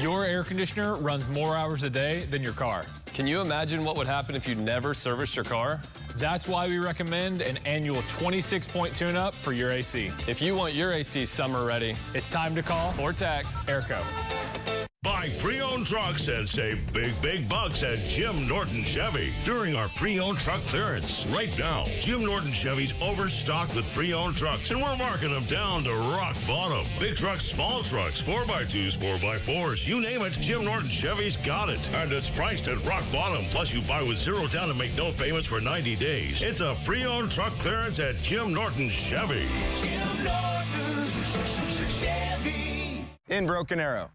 Your 0.00 0.24
air 0.24 0.42
conditioner 0.42 0.96
runs 0.96 1.28
more 1.28 1.56
hours 1.56 1.82
a 1.82 1.90
day 1.90 2.20
than 2.30 2.42
your 2.42 2.54
car. 2.54 2.84
Can 3.14 3.26
you 3.26 3.40
imagine 3.40 3.84
what 3.84 3.96
would 3.96 4.06
happen 4.06 4.34
if 4.34 4.48
you 4.48 4.54
never 4.54 4.94
serviced 4.94 5.36
your 5.36 5.44
car? 5.44 5.80
That's 6.16 6.48
why 6.48 6.66
we 6.66 6.78
recommend 6.78 7.40
an 7.42 7.58
annual 7.66 8.02
26-point 8.18 8.96
tune-up 8.96 9.32
for 9.34 9.52
your 9.52 9.70
AC. 9.70 10.10
If 10.26 10.42
you 10.42 10.54
want 10.54 10.74
your 10.74 10.92
AC 10.92 11.24
summer 11.26 11.64
ready, 11.64 11.94
it's 12.14 12.30
time 12.30 12.54
to 12.54 12.62
call 12.62 12.94
or 12.98 13.12
text 13.12 13.56
Airco. 13.66 14.02
Buy 15.02 15.28
pre-owned 15.40 15.61
trucks 15.92 16.28
and 16.28 16.48
save 16.48 16.80
big, 16.94 17.12
big 17.20 17.46
bucks 17.50 17.82
at 17.82 17.98
Jim 18.08 18.48
Norton 18.48 18.82
Chevy 18.82 19.30
during 19.44 19.74
our 19.76 19.88
pre-owned 19.88 20.38
truck 20.38 20.60
clearance. 20.60 21.26
Right 21.26 21.50
now, 21.58 21.84
Jim 22.00 22.24
Norton 22.24 22.50
Chevy's 22.50 22.94
overstocked 23.02 23.74
with 23.74 23.84
pre-owned 23.92 24.34
trucks, 24.34 24.70
and 24.70 24.80
we're 24.80 24.96
marking 24.96 25.30
them 25.30 25.44
down 25.44 25.84
to 25.84 25.92
rock 26.16 26.34
bottom. 26.46 26.86
Big 26.98 27.14
trucks, 27.16 27.44
small 27.44 27.82
trucks, 27.82 28.22
4x2s, 28.22 28.96
4x4s, 28.96 29.86
you 29.86 30.00
name 30.00 30.22
it, 30.22 30.32
Jim 30.40 30.64
Norton 30.64 30.88
Chevy's 30.88 31.36
got 31.36 31.68
it. 31.68 31.90
And 31.92 32.10
it's 32.10 32.30
priced 32.30 32.68
at 32.68 32.82
rock 32.86 33.04
bottom. 33.12 33.44
Plus, 33.50 33.70
you 33.70 33.82
buy 33.82 34.02
with 34.02 34.16
zero 34.16 34.46
down 34.46 34.70
and 34.70 34.78
make 34.78 34.96
no 34.96 35.12
payments 35.12 35.46
for 35.46 35.60
90 35.60 35.96
days. 35.96 36.40
It's 36.40 36.60
a 36.60 36.74
pre-owned 36.86 37.30
truck 37.30 37.52
clearance 37.58 37.98
at 37.98 38.16
Jim 38.16 38.54
Norton 38.54 38.88
Chevy. 38.88 39.46
In 43.28 43.46
Broken 43.46 43.78
Arrow. 43.78 44.10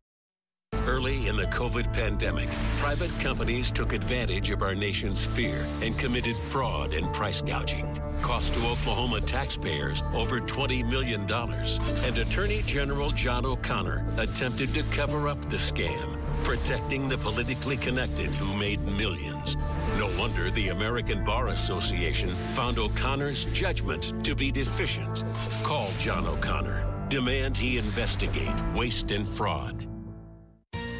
Early 0.88 1.28
in 1.28 1.36
the 1.36 1.48
COVID 1.48 1.92
pandemic, 1.92 2.48
private 2.78 3.12
companies 3.20 3.72
took 3.72 3.92
advantage 3.92 4.52
of 4.52 4.62
our 4.62 4.74
nation's 4.74 5.26
fear 5.26 5.68
and 5.82 6.00
committed 6.00 6.38
fraud 6.38 6.94
and 6.94 7.12
price 7.12 7.42
gouging. 7.42 8.02
Cost 8.22 8.54
to 8.54 8.66
Oklahoma 8.66 9.20
taxpayers 9.20 10.02
over 10.14 10.40
$20 10.40 10.90
million. 10.90 11.30
And 11.30 12.18
Attorney 12.18 12.62
General 12.66 13.12
John 13.12 13.46
O'Connor 13.46 14.08
attempted 14.18 14.74
to 14.76 14.84
cover 14.84 15.28
up 15.28 15.42
the 15.50 15.58
scam, 15.58 16.18
protecting 16.46 17.10
the 17.10 17.18
politically 17.18 17.76
connected 17.76 18.34
who 18.36 18.54
made 18.54 18.82
millions. 18.86 19.58
No 20.00 20.10
wonder 20.18 20.50
the 20.52 20.70
American 20.70 21.26
Bar 21.26 21.50
Association 21.50 22.30
found 22.56 22.80
O'Connor's 22.80 23.44
judgment 23.52 24.24
to 24.24 24.36
be 24.36 24.54
deficient. 24.54 25.26
Call 25.64 25.92
John 26.00 26.26
O'Connor. 26.26 26.86
Demand 27.10 27.58
he 27.58 27.78
investigate 27.78 28.56
waste 28.74 29.12
and 29.12 29.28
fraud. 29.28 29.86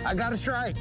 I 0.06 0.16
got 0.16 0.34
a 0.34 0.38
strike. 0.38 0.76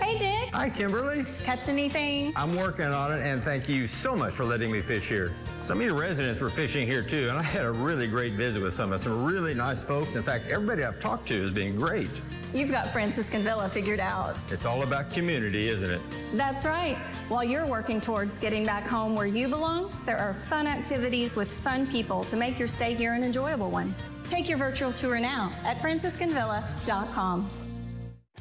Hey, 0.00 0.16
Dick. 0.16 0.54
Hi, 0.54 0.70
Kimberly. 0.70 1.26
Catch 1.44 1.68
anything? 1.68 2.32
I'm 2.36 2.54
working 2.56 2.86
on 2.86 3.12
it, 3.12 3.20
and 3.20 3.42
thank 3.42 3.68
you 3.68 3.86
so 3.86 4.14
much 4.14 4.32
for 4.32 4.44
letting 4.44 4.70
me 4.70 4.80
fish 4.80 5.08
here. 5.08 5.32
Some 5.62 5.78
of 5.80 5.84
your 5.84 5.98
residents 5.98 6.40
were 6.40 6.50
fishing 6.50 6.86
here 6.86 7.02
too, 7.02 7.28
and 7.28 7.36
I 7.36 7.42
had 7.42 7.66
a 7.66 7.72
really 7.72 8.06
great 8.06 8.32
visit 8.34 8.62
with 8.62 8.74
some 8.74 8.92
of 8.92 9.00
some 9.00 9.24
really 9.24 9.54
nice 9.54 9.84
folks. 9.84 10.14
In 10.14 10.22
fact, 10.22 10.46
everybody 10.48 10.84
I've 10.84 11.00
talked 11.00 11.26
to 11.28 11.40
has 11.40 11.50
been 11.50 11.76
great. 11.76 12.08
You've 12.54 12.70
got 12.70 12.92
Franciscan 12.92 13.42
Villa 13.42 13.68
figured 13.68 14.00
out. 14.00 14.36
It's 14.50 14.64
all 14.64 14.82
about 14.82 15.10
community, 15.10 15.68
isn't 15.68 15.90
it? 15.90 16.00
That's 16.34 16.64
right. 16.64 16.96
While 17.28 17.44
you're 17.44 17.66
working 17.66 18.00
towards 18.00 18.38
getting 18.38 18.64
back 18.64 18.84
home 18.84 19.14
where 19.14 19.26
you 19.26 19.48
belong, 19.48 19.92
there 20.06 20.16
are 20.16 20.34
fun 20.48 20.66
activities 20.66 21.34
with 21.36 21.50
fun 21.50 21.86
people 21.88 22.24
to 22.24 22.36
make 22.36 22.58
your 22.58 22.68
stay 22.68 22.94
here 22.94 23.12
an 23.14 23.24
enjoyable 23.24 23.70
one. 23.70 23.94
Take 24.26 24.48
your 24.48 24.58
virtual 24.58 24.92
tour 24.92 25.18
now 25.18 25.52
at 25.64 25.76
franciscanvilla.com. 25.78 27.50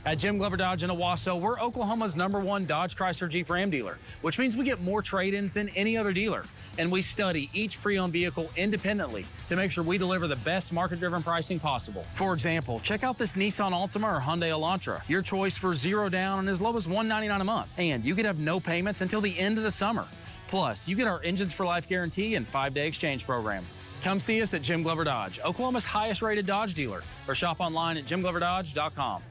At 0.08 0.20
Jim 0.20 0.38
Glover 0.38 0.56
Dodge 0.56 0.84
in 0.84 0.90
Owasso, 0.90 1.38
we're 1.38 1.60
Oklahoma's 1.60 2.16
number 2.16 2.40
one 2.40 2.66
Dodge 2.66 2.96
Chrysler 2.96 3.28
Jeep 3.28 3.50
Ram 3.50 3.70
dealer, 3.70 3.98
which 4.22 4.40
means 4.40 4.56
we 4.56 4.64
get 4.64 4.80
more 4.80 5.02
trade-ins 5.02 5.52
than 5.52 5.68
any 5.76 5.98
other 5.98 6.14
dealer. 6.14 6.46
And 6.78 6.90
we 6.90 7.02
study 7.02 7.50
each 7.54 7.82
pre-owned 7.82 8.14
vehicle 8.14 8.50
independently 8.56 9.26
to 9.50 9.58
make 9.58 9.70
sure 9.70 9.84
we 9.84 9.98
deliver 9.98 10.26
the 10.26 10.38
best 10.38 10.72
market-driven 10.72 11.24
pricing 11.24 11.60
possible. 11.60 12.06
For 12.14 12.34
example, 12.34 12.80
check 12.80 13.04
out 13.04 13.18
this 13.18 13.34
Nissan 13.34 13.74
Altima 13.74 14.10
or 14.10 14.22
Hyundai 14.22 14.50
Elantra, 14.50 15.02
your 15.10 15.22
choice 15.22 15.58
for 15.58 15.74
zero 15.74 16.08
down 16.08 16.40
and 16.40 16.48
as 16.48 16.62
low 16.62 16.78
as 16.78 16.88
199 16.88 17.42
a 17.42 17.44
month. 17.44 17.68
And 17.78 18.06
you 18.06 18.16
could 18.16 18.24
have 18.24 18.40
no 18.40 18.62
payments 18.62 19.02
until 19.02 19.20
the 19.20 19.38
end 19.38 19.58
of 19.58 19.66
the 19.66 19.72
summer. 19.72 20.08
Plus, 20.48 20.88
you 20.88 20.96
get 20.96 21.10
our 21.10 21.22
Engines 21.22 21.52
for 21.52 21.66
Life 21.66 21.90
guarantee 21.90 22.36
and 22.36 22.48
five-day 22.48 22.88
exchange 22.88 23.26
program. 23.26 23.66
Come 24.04 24.22
see 24.22 24.42
us 24.42 24.54
at 24.54 24.62
Jim 24.62 24.84
Glover 24.84 25.04
Dodge, 25.04 25.42
Oklahoma's 25.44 25.84
highest-rated 25.84 26.46
Dodge 26.46 26.74
dealer, 26.76 27.04
or 27.28 27.36
shop 27.36 27.60
online 27.60 27.98
at 27.98 28.06
jimgloverdodge.com. 28.06 29.22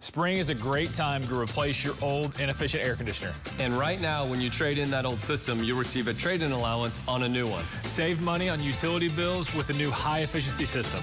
Spring 0.00 0.36
is 0.36 0.48
a 0.48 0.54
great 0.54 0.94
time 0.94 1.22
to 1.24 1.38
replace 1.38 1.82
your 1.84 1.94
old 2.00 2.38
inefficient 2.38 2.84
air 2.84 2.94
conditioner. 2.94 3.32
And 3.58 3.76
right 3.76 4.00
now, 4.00 4.24
when 4.24 4.40
you 4.40 4.48
trade 4.48 4.78
in 4.78 4.90
that 4.90 5.04
old 5.04 5.20
system, 5.20 5.62
you'll 5.64 5.78
receive 5.78 6.06
a 6.06 6.14
trade-in 6.14 6.52
allowance 6.52 7.00
on 7.08 7.24
a 7.24 7.28
new 7.28 7.48
one. 7.48 7.64
Save 7.82 8.22
money 8.22 8.48
on 8.48 8.62
utility 8.62 9.08
bills 9.08 9.52
with 9.54 9.70
a 9.70 9.72
new 9.72 9.90
high-efficiency 9.90 10.66
system. 10.66 11.02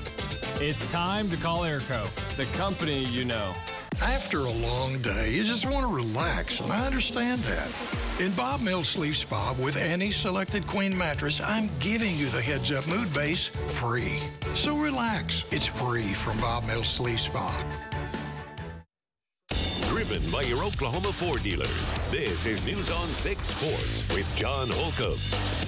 It's 0.62 0.80
time 0.92 1.30
to 1.30 1.36
call 1.36 1.64
Airco, 1.64 2.08
the 2.38 2.46
company 2.58 3.04
you 3.04 3.26
know. 3.26 3.54
After 4.02 4.40
a 4.40 4.52
long 4.52 5.02
day, 5.02 5.32
you 5.34 5.44
just 5.44 5.66
want 5.66 5.86
to 5.86 5.94
relax, 5.94 6.62
and 6.62 6.72
I 6.72 6.86
understand 6.86 7.42
that. 7.42 7.70
In 8.22 8.32
Bob 8.32 8.62
Mills 8.62 8.88
Sleep 8.88 9.16
Spa 9.16 9.54
with 9.60 9.76
any 9.76 10.10
selected 10.10 10.66
queen 10.68 10.98
mattress, 10.98 11.42
I'm 11.42 11.70
giving 11.80 12.16
you 12.16 12.30
the 12.30 12.42
heads 12.42 12.72
up 12.72 12.88
mood 12.88 13.14
base 13.14 13.48
free. 13.68 14.20
So 14.54 14.78
relax. 14.78 15.44
It's 15.52 15.66
free 15.66 16.14
from 16.14 16.38
Bob 16.38 16.66
Mills 16.66 16.88
Sleep 16.88 17.20
Spa. 17.20 17.95
Driven 20.08 20.30
by 20.32 20.42
your 20.42 20.64
Oklahoma 20.64 21.12
Ford 21.14 21.42
dealers. 21.42 21.94
This 22.12 22.46
is 22.46 22.64
News 22.64 22.92
on 22.92 23.12
6 23.12 23.48
Sports 23.48 24.14
with 24.14 24.36
John 24.36 24.68
Holcomb. 24.70 25.18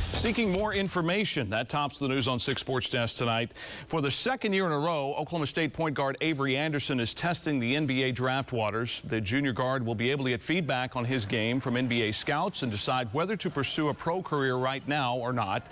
Seeking 0.09 0.51
more 0.51 0.73
information. 0.73 1.49
That 1.49 1.69
tops 1.69 1.97
the 1.97 2.07
News 2.07 2.27
on 2.27 2.37
6 2.37 2.59
Sports 2.59 2.89
desk 2.89 3.17
tonight. 3.17 3.53
For 3.87 4.01
the 4.01 4.11
second 4.11 4.53
year 4.53 4.65
in 4.65 4.71
a 4.71 4.79
row, 4.79 5.15
Oklahoma 5.17 5.47
State 5.47 5.73
point 5.73 5.95
guard 5.95 6.17
Avery 6.21 6.55
Anderson 6.55 6.99
is 6.99 7.13
testing 7.13 7.59
the 7.59 7.75
NBA 7.75 8.15
draft 8.15 8.51
waters. 8.51 9.01
The 9.05 9.21
junior 9.21 9.53
guard 9.53 9.85
will 9.85 9.95
be 9.95 10.11
able 10.11 10.25
to 10.25 10.31
get 10.31 10.43
feedback 10.43 10.95
on 10.95 11.05
his 11.05 11.25
game 11.25 11.59
from 11.59 11.75
NBA 11.75 12.13
scouts 12.13 12.61
and 12.63 12.71
decide 12.71 13.07
whether 13.13 13.35
to 13.37 13.49
pursue 13.49 13.89
a 13.89 13.93
pro 13.93 14.21
career 14.21 14.55
right 14.55 14.85
now 14.87 15.15
or 15.15 15.33
not. 15.33 15.67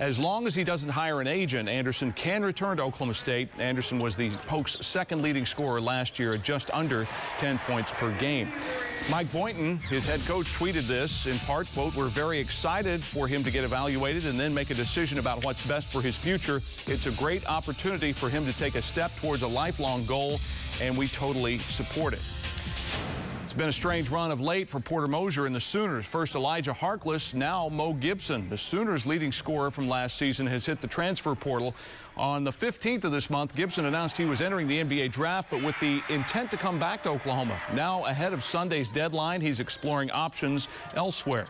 As 0.00 0.18
long 0.18 0.48
as 0.48 0.56
he 0.56 0.64
doesn't 0.64 0.88
hire 0.88 1.20
an 1.20 1.28
agent, 1.28 1.68
Anderson 1.68 2.12
can 2.12 2.44
return 2.44 2.78
to 2.78 2.82
Oklahoma 2.82 3.14
State. 3.14 3.48
Anderson 3.60 4.00
was 4.00 4.16
the 4.16 4.30
Pokes' 4.48 4.84
second 4.84 5.22
leading 5.22 5.46
scorer 5.46 5.80
last 5.80 6.18
year 6.18 6.34
at 6.34 6.42
just 6.42 6.68
under 6.72 7.06
10 7.38 7.58
points 7.58 7.92
per 7.92 8.03
game. 8.12 8.48
Mike 9.10 9.30
Boynton, 9.32 9.78
his 9.90 10.06
head 10.06 10.20
coach, 10.26 10.46
tweeted 10.46 10.86
this 10.86 11.26
in 11.26 11.38
part, 11.40 11.66
quote, 11.74 11.94
we're 11.94 12.06
very 12.06 12.38
excited 12.38 13.02
for 13.02 13.28
him 13.28 13.44
to 13.44 13.50
get 13.50 13.62
evaluated 13.62 14.24
and 14.24 14.40
then 14.40 14.54
make 14.54 14.70
a 14.70 14.74
decision 14.74 15.18
about 15.18 15.44
what's 15.44 15.64
best 15.66 15.92
for 15.92 16.00
his 16.00 16.16
future. 16.16 16.56
It's 16.56 17.06
a 17.06 17.12
great 17.12 17.46
opportunity 17.46 18.12
for 18.14 18.30
him 18.30 18.46
to 18.46 18.52
take 18.56 18.76
a 18.76 18.82
step 18.82 19.14
towards 19.16 19.42
a 19.42 19.48
lifelong 19.48 20.06
goal, 20.06 20.40
and 20.80 20.96
we 20.96 21.06
totally 21.08 21.58
support 21.58 22.14
it. 22.14 22.22
It's 23.42 23.52
been 23.52 23.68
a 23.68 23.72
strange 23.72 24.08
run 24.08 24.30
of 24.30 24.40
late 24.40 24.70
for 24.70 24.80
Porter 24.80 25.06
Moser 25.06 25.44
and 25.44 25.54
the 25.54 25.60
Sooners. 25.60 26.06
First 26.06 26.34
Elijah 26.34 26.72
Harkless, 26.72 27.34
now 27.34 27.68
Mo 27.68 27.92
Gibson. 27.92 28.48
The 28.48 28.56
Sooners' 28.56 29.04
leading 29.04 29.32
scorer 29.32 29.70
from 29.70 29.86
last 29.86 30.16
season 30.16 30.46
has 30.46 30.64
hit 30.64 30.80
the 30.80 30.88
transfer 30.88 31.34
portal. 31.34 31.74
On 32.16 32.44
the 32.44 32.52
15th 32.52 33.02
of 33.02 33.10
this 33.10 33.28
month, 33.28 33.56
Gibson 33.56 33.86
announced 33.86 34.16
he 34.16 34.24
was 34.24 34.40
entering 34.40 34.68
the 34.68 34.84
NBA 34.84 35.10
draft, 35.10 35.50
but 35.50 35.60
with 35.62 35.78
the 35.80 36.00
intent 36.08 36.48
to 36.52 36.56
come 36.56 36.78
back 36.78 37.02
to 37.02 37.08
Oklahoma. 37.08 37.60
Now, 37.74 38.04
ahead 38.04 38.32
of 38.32 38.44
Sunday's 38.44 38.88
deadline, 38.88 39.40
he's 39.40 39.58
exploring 39.58 40.12
options 40.12 40.68
elsewhere. 40.94 41.46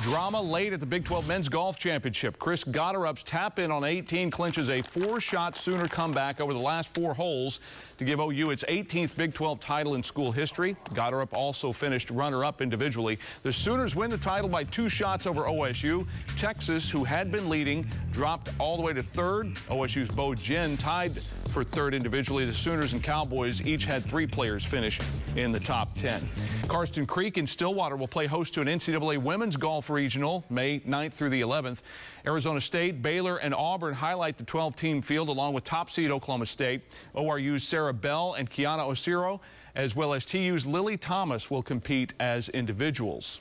Drama 0.00 0.40
late 0.40 0.72
at 0.72 0.80
the 0.80 0.86
Big 0.86 1.04
12 1.04 1.28
Men's 1.28 1.48
Golf 1.48 1.78
Championship. 1.78 2.38
Chris 2.38 2.64
Gotterup's 2.64 3.22
tap 3.22 3.58
in 3.58 3.70
on 3.70 3.84
18 3.84 4.30
clinches 4.30 4.68
a 4.68 4.82
four-shot 4.82 5.56
Sooner 5.56 5.86
comeback 5.86 6.40
over 6.40 6.52
the 6.52 6.58
last 6.58 6.94
four 6.94 7.14
holes 7.14 7.60
to 8.04 8.10
give 8.10 8.20
OU 8.20 8.50
its 8.50 8.64
18th 8.64 9.16
Big 9.16 9.32
12 9.32 9.60
title 9.60 9.94
in 9.94 10.02
school 10.02 10.32
history. 10.32 10.76
Gotterup 10.90 11.32
also 11.32 11.72
finished 11.72 12.10
runner-up 12.10 12.60
individually. 12.60 13.18
The 13.42 13.52
Sooners 13.52 13.94
win 13.94 14.10
the 14.10 14.18
title 14.18 14.48
by 14.48 14.64
two 14.64 14.88
shots 14.88 15.26
over 15.26 15.42
OSU. 15.42 16.06
Texas, 16.36 16.90
who 16.90 17.04
had 17.04 17.30
been 17.30 17.48
leading, 17.48 17.88
dropped 18.10 18.50
all 18.58 18.76
the 18.76 18.82
way 18.82 18.92
to 18.92 19.02
third. 19.02 19.54
OSU's 19.68 20.10
Bo 20.10 20.34
Jin 20.34 20.76
tied 20.76 21.12
for 21.52 21.62
third 21.62 21.94
individually. 21.94 22.44
The 22.44 22.52
Sooners 22.52 22.92
and 22.92 23.02
Cowboys 23.02 23.62
each 23.62 23.84
had 23.84 24.02
three 24.02 24.26
players 24.26 24.64
finish 24.64 24.98
in 25.36 25.52
the 25.52 25.60
top 25.60 25.94
10. 25.94 26.28
Karsten 26.66 27.06
Creek 27.06 27.38
in 27.38 27.46
Stillwater 27.46 27.96
will 27.96 28.08
play 28.08 28.26
host 28.26 28.54
to 28.54 28.60
an 28.62 28.66
NCAA 28.66 29.18
women's 29.18 29.56
golf 29.56 29.90
regional 29.90 30.44
May 30.50 30.80
9th 30.80 31.12
through 31.12 31.30
the 31.30 31.42
11th. 31.42 31.82
Arizona 32.26 32.60
State, 32.60 33.02
Baylor, 33.02 33.38
and 33.38 33.54
Auburn 33.54 33.94
highlight 33.94 34.38
the 34.38 34.44
12-team 34.44 35.02
field 35.02 35.28
along 35.28 35.54
with 35.54 35.64
top 35.64 35.90
seed 35.90 36.10
Oklahoma 36.10 36.46
State. 36.46 36.82
ORU's 37.14 37.64
Sarah 37.64 37.92
Bell 37.92 38.34
and 38.38 38.50
Kiana 38.50 38.88
Osiro, 38.88 39.40
as 39.74 39.96
well 39.96 40.14
as 40.14 40.24
TU's 40.24 40.66
Lily 40.66 40.96
Thomas 40.96 41.50
will 41.50 41.62
compete 41.62 42.12
as 42.20 42.48
individuals. 42.50 43.40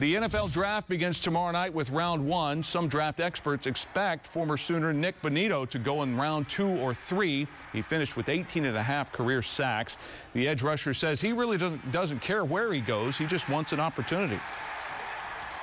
The 0.00 0.14
NFL 0.14 0.50
draft 0.54 0.88
begins 0.88 1.20
tomorrow 1.20 1.52
night 1.52 1.74
with 1.74 1.90
round 1.90 2.26
one. 2.26 2.62
Some 2.62 2.88
draft 2.88 3.20
experts 3.20 3.66
expect 3.66 4.26
former 4.26 4.56
Sooner 4.56 4.94
Nick 4.94 5.20
Bonitto 5.20 5.68
to 5.68 5.78
go 5.78 6.02
in 6.02 6.16
round 6.16 6.48
two 6.48 6.68
or 6.78 6.94
three. 6.94 7.46
He 7.74 7.82
finished 7.82 8.16
with 8.16 8.30
18 8.30 8.64
and 8.64 8.78
a 8.78 8.82
half 8.82 9.12
career 9.12 9.42
sacks. 9.42 9.98
The 10.32 10.48
edge 10.48 10.62
rusher 10.62 10.94
says 10.94 11.20
he 11.20 11.34
really 11.34 11.58
doesn't, 11.58 11.92
doesn't 11.92 12.22
care 12.22 12.46
where 12.46 12.72
he 12.72 12.80
goes. 12.80 13.18
He 13.18 13.26
just 13.26 13.50
wants 13.50 13.74
an 13.74 13.80
opportunity. 13.80 14.40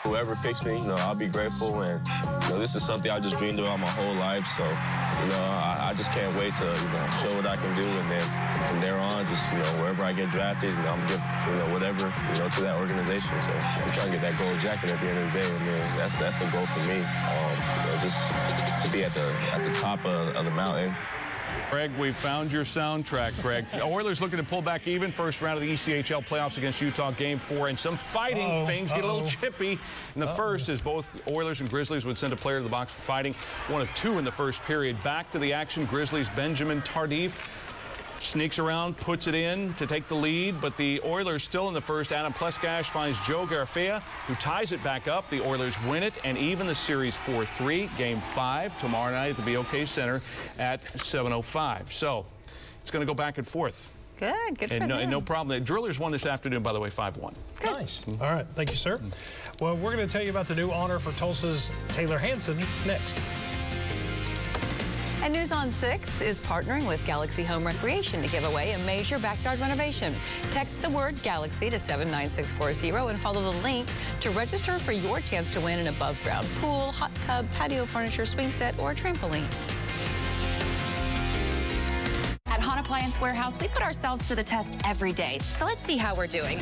Whoever 0.08 0.38
picks 0.38 0.64
me, 0.64 0.80
you 0.80 0.86
know, 0.88 0.96
I'll 1.00 1.20
be 1.20 1.28
grateful. 1.28 1.82
And, 1.82 2.00
you 2.44 2.50
know, 2.50 2.60
this 2.60 2.76
is 2.76 2.86
something 2.86 3.12
I 3.12 3.20
just 3.20 3.38
dreamed 3.38 3.60
about 3.60 3.78
my 3.78 3.90
whole 3.90 4.14
life. 4.14 4.48
So, 4.56 4.64
you 4.64 5.28
know, 5.36 5.44
I, 5.52 5.92
I 5.92 5.94
just 5.94 6.10
can't 6.12 6.32
wait 6.40 6.56
to, 6.56 6.64
you 6.64 6.90
know, 6.96 7.06
show 7.20 7.36
what 7.36 7.46
I 7.46 7.58
can 7.58 7.76
do. 7.76 7.84
And 7.84 8.08
then 8.10 8.24
from 8.72 8.80
there 8.80 8.98
on, 8.98 9.28
just, 9.28 9.44
you 9.52 9.60
know, 9.60 9.68
wherever 9.84 10.04
I 10.06 10.14
get 10.14 10.32
drafted, 10.32 10.74
you 10.74 10.80
know, 10.80 10.96
I'm 10.96 11.08
give, 11.12 11.20
you 11.48 11.60
know, 11.60 11.74
whatever, 11.74 12.08
you 12.08 12.40
know, 12.40 12.48
to 12.48 12.62
that 12.62 12.80
organization. 12.80 13.36
So 13.44 13.52
I'm 13.52 13.92
trying 13.92 14.08
to 14.08 14.14
get 14.16 14.22
that 14.22 14.38
gold 14.40 14.58
jacket 14.62 14.92
at 14.92 15.04
the 15.04 15.10
end 15.12 15.20
of 15.20 15.26
the 15.28 15.40
day. 15.40 15.46
I 15.46 15.60
mean, 15.60 15.76
that's, 16.00 16.16
that's 16.18 16.40
the 16.40 16.48
goal 16.56 16.66
for 16.66 16.84
me. 16.88 17.04
Um, 17.04 17.56
you 17.76 17.84
know, 17.92 17.98
just 18.08 18.86
to 18.86 18.92
be 18.96 19.04
at 19.04 19.12
the, 19.12 19.28
at 19.52 19.62
the 19.68 19.74
top 19.82 20.00
of, 20.06 20.34
of 20.38 20.46
the 20.46 20.56
mountain. 20.56 20.96
Craig, 21.70 21.92
we 22.00 22.12
found 22.12 22.52
your 22.52 22.64
soundtrack, 22.64 23.40
Craig. 23.42 23.66
Oilers 23.82 24.22
looking 24.22 24.40
to 24.40 24.46
pull 24.46 24.62
back 24.62 24.88
even 24.88 25.12
first 25.12 25.42
round 25.42 25.58
of 25.58 25.62
the 25.62 25.74
ECHL 25.74 26.26
playoffs 26.26 26.58
against 26.58 26.82
Utah 26.82 27.12
game 27.12 27.40
four. 27.40 27.68
And 27.68 27.78
some 27.78 27.98
fighting 27.98 28.48
Uh-oh, 28.48 28.66
things 28.66 28.92
get 28.92 29.04
a 29.04 29.08
little 29.08 29.28
chippy 29.28 29.80
in 30.16 30.22
the 30.22 30.28
first 30.28 30.70
as 30.70 30.82
both 30.82 31.20
Oilers 31.28 31.62
and 31.62 31.70
Grizzlies 31.70 32.06
would 32.06 32.18
send 32.18 32.34
a 32.34 32.36
player 32.36 32.58
to 32.58 32.64
the 32.64 32.70
box 32.70 32.94
for 32.94 33.02
fighting. 33.02 33.34
One 33.68 33.82
of 33.82 33.94
two 33.96 34.18
in 34.18 34.26
the 34.26 34.32
first 34.32 34.64
period. 34.64 35.02
Back 35.04 35.32
to 35.32 35.40
the 35.40 35.54
action. 35.54 35.86
Grizzlies 35.86 36.30
Benjamin 36.32 36.82
Tardif 36.82 37.34
sneaks 38.22 38.60
around, 38.60 38.98
puts 38.98 39.28
it 39.28 39.36
in 39.36 39.74
to 39.76 39.86
take 39.88 40.08
the 40.08 40.16
lead, 40.16 40.60
but 40.62 40.76
the 40.78 41.02
Oilers 41.04 41.44
still 41.44 41.68
in 41.68 41.74
the 41.74 41.82
first. 41.82 42.12
Adam 42.12 42.34
Pleskach 42.34 42.86
finds 42.86 43.20
Joe 43.26 43.46
Garfea, 43.46 44.02
who 44.28 44.36
ties 44.36 44.72
it 44.72 44.84
back 44.84 45.08
up. 45.08 45.30
The 45.30 45.42
Oilers 45.46 45.82
win 45.84 46.04
it 46.04 46.20
and 46.24 46.38
even 46.38 46.68
the 46.68 46.76
series 46.76 47.16
4-3. 47.16 47.96
Game 47.98 48.20
five 48.22 48.80
tomorrow 48.80 49.12
night 49.12 49.38
at 49.38 49.46
the 49.46 49.54
BOK 49.56 49.88
Center 49.88 50.22
at 50.60 50.82
7:05. 50.82 51.92
So 51.92 52.26
it's 52.82 52.92
going 52.92 53.06
to 53.06 53.12
go 53.12 53.16
back 53.16 53.38
and 53.38 53.48
forth. 53.48 53.94
Good, 54.20 54.58
good 54.58 54.70
for 54.70 54.76
And 54.76 54.88
no, 54.88 54.96
them. 54.96 55.04
and 55.04 55.12
no 55.12 55.22
problem. 55.22 55.50
The 55.50 55.64
Drillers 55.64 56.00
won 56.00 56.12
this 56.12 56.26
afternoon, 56.26 56.64
by 56.64 56.74
the 56.74 56.80
way, 56.80 56.90
5-1. 56.90 57.36
Nice. 57.64 58.04
All 58.08 58.32
right. 58.32 58.48
Thank 58.56 58.72
you, 58.72 58.76
sir. 58.76 59.00
Well, 59.60 59.76
we're 59.78 59.96
going 59.96 60.08
to 60.08 60.12
tell 60.12 60.24
you 60.24 60.32
about 60.32 60.48
the 60.48 60.56
new 60.56 60.72
honor 60.72 60.98
for 60.98 61.12
Tulsa's 61.20 61.70
Taylor 61.90 62.18
Hanson 62.18 62.58
next. 62.88 63.16
And 65.28 65.36
News 65.36 65.52
on 65.52 65.74
6 65.74 66.22
is 66.22 66.40
partnering 66.40 66.88
with 66.88 67.06
Galaxy 67.06 67.44
Home 67.44 67.68
Recreation 67.68 68.22
to 68.22 68.30
give 68.30 68.46
away 68.46 68.72
a 68.72 68.80
major 68.86 69.20
backyard 69.20 69.60
renovation. 69.60 70.16
Text 70.52 70.82
the 70.82 70.90
word 70.90 71.22
Galaxy 71.22 71.70
to 71.70 71.78
79640 71.78 73.10
and 73.10 73.20
follow 73.20 73.42
the 73.42 73.58
link 73.58 73.90
to 74.22 74.30
register 74.30 74.80
for 74.80 74.94
your 74.94 75.20
chance 75.20 75.50
to 75.50 75.60
win 75.60 75.80
an 75.80 75.88
above 75.88 76.18
ground 76.24 76.48
pool, 76.62 76.94
hot 76.94 77.14
tub, 77.16 77.46
patio 77.52 77.84
furniture, 77.84 78.26
swing 78.26 78.50
set, 78.52 78.80
or 78.80 78.94
trampoline. 78.94 79.44
At 82.46 82.62
Hahn 82.62 82.80
Appliance 82.80 83.20
Warehouse, 83.20 83.60
we 83.60 83.68
put 83.68 83.82
ourselves 83.82 84.26
to 84.28 84.34
the 84.34 84.44
test 84.44 84.78
every 84.86 85.12
day. 85.12 85.40
So 85.42 85.66
let's 85.66 85.84
see 85.84 85.98
how 85.98 86.16
we're 86.16 86.28
doing. 86.28 86.62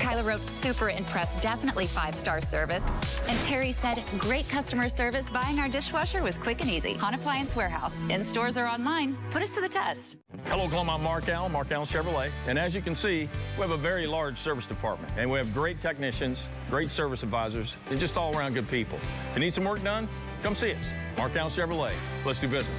Kyla 0.00 0.22
wrote, 0.22 0.40
super 0.40 0.88
impressed, 0.90 1.40
definitely 1.42 1.86
five 1.86 2.14
star 2.16 2.40
service. 2.40 2.86
And 3.28 3.40
Terry 3.42 3.70
said, 3.70 4.02
great 4.18 4.48
customer 4.48 4.88
service. 4.88 5.30
Buying 5.30 5.60
our 5.60 5.68
dishwasher 5.68 6.22
was 6.22 6.38
quick 6.38 6.60
and 6.60 6.70
easy. 6.70 6.94
Hahn 6.94 7.14
Appliance 7.14 7.54
Warehouse, 7.54 8.00
in 8.08 8.24
stores 8.24 8.56
or 8.56 8.66
online. 8.66 9.16
Put 9.30 9.42
us 9.42 9.54
to 9.54 9.60
the 9.60 9.68
test. 9.68 10.16
Hello, 10.46 10.64
Oklahoma. 10.64 10.94
I'm 10.94 11.02
Mark 11.02 11.28
Allen, 11.28 11.52
Mark 11.52 11.70
Allen 11.70 11.86
Chevrolet. 11.86 12.30
And 12.48 12.58
as 12.58 12.74
you 12.74 12.80
can 12.80 12.94
see, 12.94 13.28
we 13.56 13.60
have 13.60 13.70
a 13.70 13.76
very 13.76 14.06
large 14.06 14.38
service 14.38 14.66
department. 14.66 15.12
And 15.16 15.30
we 15.30 15.38
have 15.38 15.52
great 15.52 15.80
technicians, 15.80 16.46
great 16.70 16.90
service 16.90 17.22
advisors, 17.22 17.76
and 17.90 18.00
just 18.00 18.16
all 18.16 18.36
around 18.36 18.54
good 18.54 18.68
people. 18.68 18.98
If 19.30 19.36
you 19.36 19.40
need 19.40 19.52
some 19.52 19.64
work 19.64 19.82
done, 19.82 20.08
come 20.42 20.54
see 20.54 20.72
us. 20.72 20.90
Mark 21.16 21.36
Allen 21.36 21.52
Chevrolet. 21.52 21.92
Let's 22.24 22.40
do 22.40 22.48
business. 22.48 22.76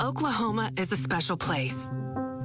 Oklahoma 0.00 0.72
is 0.76 0.90
a 0.90 0.96
special 0.96 1.36
place, 1.36 1.78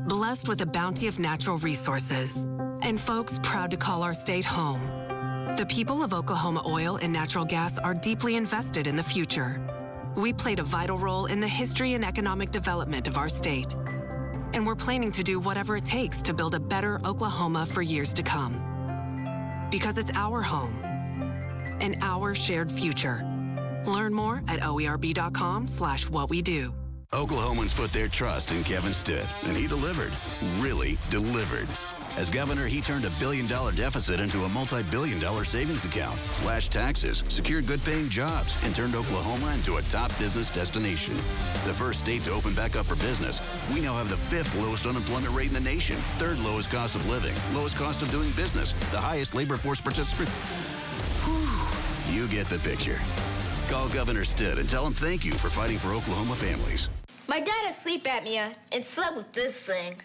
blessed 0.08 0.48
with 0.48 0.62
a 0.62 0.66
bounty 0.66 1.08
of 1.08 1.20
natural 1.20 1.58
resources, 1.58 2.48
and 2.82 3.00
folks 3.00 3.40
proud 3.44 3.70
to 3.72 3.78
call 3.78 4.04
our 4.04 4.14
state 4.14 4.46
home. 4.46 4.82
The 5.58 5.66
people 5.66 6.02
of 6.02 6.14
Oklahoma 6.14 6.64
Oil 6.66 6.98
and 7.02 7.12
Natural 7.12 7.44
Gas 7.44 7.78
are 7.78 7.94
deeply 7.94 8.38
invested 8.38 8.88
in 8.88 8.96
the 8.96 9.04
future. 9.04 9.62
We 10.16 10.32
played 10.32 10.60
a 10.60 10.64
vital 10.64 10.98
role 10.98 11.26
in 11.26 11.42
the 11.42 11.48
history 11.48 11.94
and 11.94 12.06
economic 12.06 12.52
development 12.52 13.08
of 13.10 13.18
our 13.18 13.28
state, 13.28 13.76
and 14.54 14.66
we're 14.66 14.76
planning 14.76 15.12
to 15.12 15.24
do 15.24 15.42
whatever 15.42 15.76
it 15.76 15.84
takes 15.84 16.22
to 16.22 16.34
build 16.34 16.56
a 16.56 16.60
better 16.60 17.02
Oklahoma 17.04 17.66
for 17.66 17.82
years 17.82 18.14
to 18.14 18.24
come. 18.24 18.62
Because 19.70 19.98
it's 19.98 20.12
our 20.14 20.42
home 20.42 20.80
and 21.82 21.98
our 22.02 22.34
shared 22.34 22.72
future. 22.72 23.26
Learn 23.86 24.14
more 24.14 24.42
at 24.48 24.62
oerb.com 24.62 25.68
slash 25.68 26.10
what 26.10 26.30
we 26.30 26.42
do. 26.42 26.74
Oklahomans 27.14 27.74
put 27.74 27.94
their 27.94 28.10
trust 28.10 28.52
in 28.52 28.64
Kevin 28.66 28.92
Stitt, 28.92 29.34
and 29.46 29.56
he 29.56 29.66
delivered. 29.66 30.12
Really 30.60 30.98
delivered. 31.10 31.68
As 32.18 32.30
governor, 32.30 32.66
he 32.66 32.82
turned 32.82 33.06
a 33.06 33.12
billion 33.12 33.48
dollar 33.48 33.72
deficit 33.72 34.20
into 34.20 34.44
a 34.44 34.50
multi 34.50 34.84
billion 34.84 35.18
dollar 35.20 35.46
savings 35.46 35.86
account, 35.86 36.20
slashed 36.32 36.72
taxes, 36.72 37.24
secured 37.30 37.66
good 37.66 37.82
paying 37.86 38.10
jobs, 38.10 38.58
and 38.64 38.76
turned 38.76 38.94
Oklahoma 38.94 39.54
into 39.54 39.78
a 39.78 39.82
top 39.84 40.10
business 40.20 40.50
destination. 40.50 41.16
The 41.66 41.74
first 41.74 42.00
state 42.00 42.24
to 42.26 42.32
open 42.32 42.54
back 42.54 42.76
up 42.76 42.88
for 42.88 42.96
business, 42.96 43.40
we 43.74 43.80
now 43.80 43.94
have 43.94 44.10
the 44.10 44.18
fifth 44.18 44.54
lowest 44.62 44.86
unemployment 44.86 45.34
rate 45.34 45.48
in 45.48 45.54
the 45.54 45.60
nation, 45.62 45.96
third 46.18 46.40
lowest 46.40 46.70
cost 46.70 46.96
of 46.96 47.08
living, 47.08 47.36
lowest 47.54 47.78
cost 47.78 48.02
of 48.02 48.12
doing 48.12 48.32
business, 48.32 48.74
the 48.92 49.00
highest 49.00 49.34
labor 49.34 49.56
force 49.56 49.80
participation. 49.80 50.34
You 52.10 52.28
get 52.28 52.48
the 52.48 52.60
picture. 52.60 53.00
Call 53.70 53.90
Governor 53.90 54.24
Stitt 54.24 54.60
and 54.60 54.70
tell 54.70 54.86
him 54.86 54.94
thank 54.94 55.26
you 55.26 55.34
for 55.34 55.50
fighting 55.50 55.78
for 55.78 55.90
Oklahoma 55.90 56.36
families. 56.36 56.88
My 57.28 57.42
dad 57.42 57.66
had 57.66 57.76
sleep 57.76 58.06
apnea 58.06 58.56
and 58.72 58.86
slept 58.86 59.18
with 59.18 59.34
this 59.34 59.60
thing. 59.60 59.96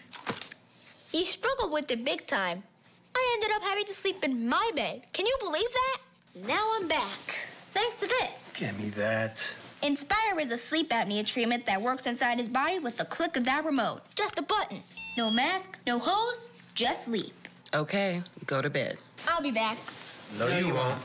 He 1.11 1.23
struggled 1.23 1.71
with 1.71 1.89
it 1.89 2.03
big 2.03 2.27
time. 2.27 2.61
I 3.15 3.31
ended 3.35 3.55
up 3.55 3.63
having 3.63 3.85
to 3.85 3.93
sleep 3.93 4.21
in 4.21 4.49
my 4.49 4.71
bed. 4.75 5.03
Can 5.13 5.25
you 5.25 5.37
believe 5.39 5.71
that? 5.71 5.97
Now 6.45 6.71
I'm 6.75 6.89
back. 6.89 7.37
Thanks 7.71 7.95
to 7.95 8.07
this. 8.07 8.55
Give 8.59 8.77
me 8.77 8.89
that. 8.89 9.49
Inspire 9.81 10.39
is 10.39 10.51
a 10.51 10.57
sleep 10.57 10.89
apnea 10.89 11.25
treatment 11.25 11.65
that 11.65 11.81
works 11.81 12.05
inside 12.05 12.37
his 12.37 12.49
body 12.49 12.79
with 12.79 12.97
the 12.97 13.05
click 13.05 13.37
of 13.37 13.45
that 13.45 13.63
remote. 13.63 14.01
Just 14.13 14.37
a 14.39 14.41
button. 14.41 14.79
No 15.17 15.31
mask, 15.31 15.79
no 15.87 15.99
hose, 15.99 16.49
just 16.75 17.05
sleep. 17.05 17.33
Okay, 17.73 18.21
go 18.45 18.61
to 18.61 18.69
bed. 18.69 18.97
I'll 19.27 19.41
be 19.41 19.51
back. 19.51 19.77
No, 20.37 20.47
you 20.57 20.73
won't. 20.73 20.99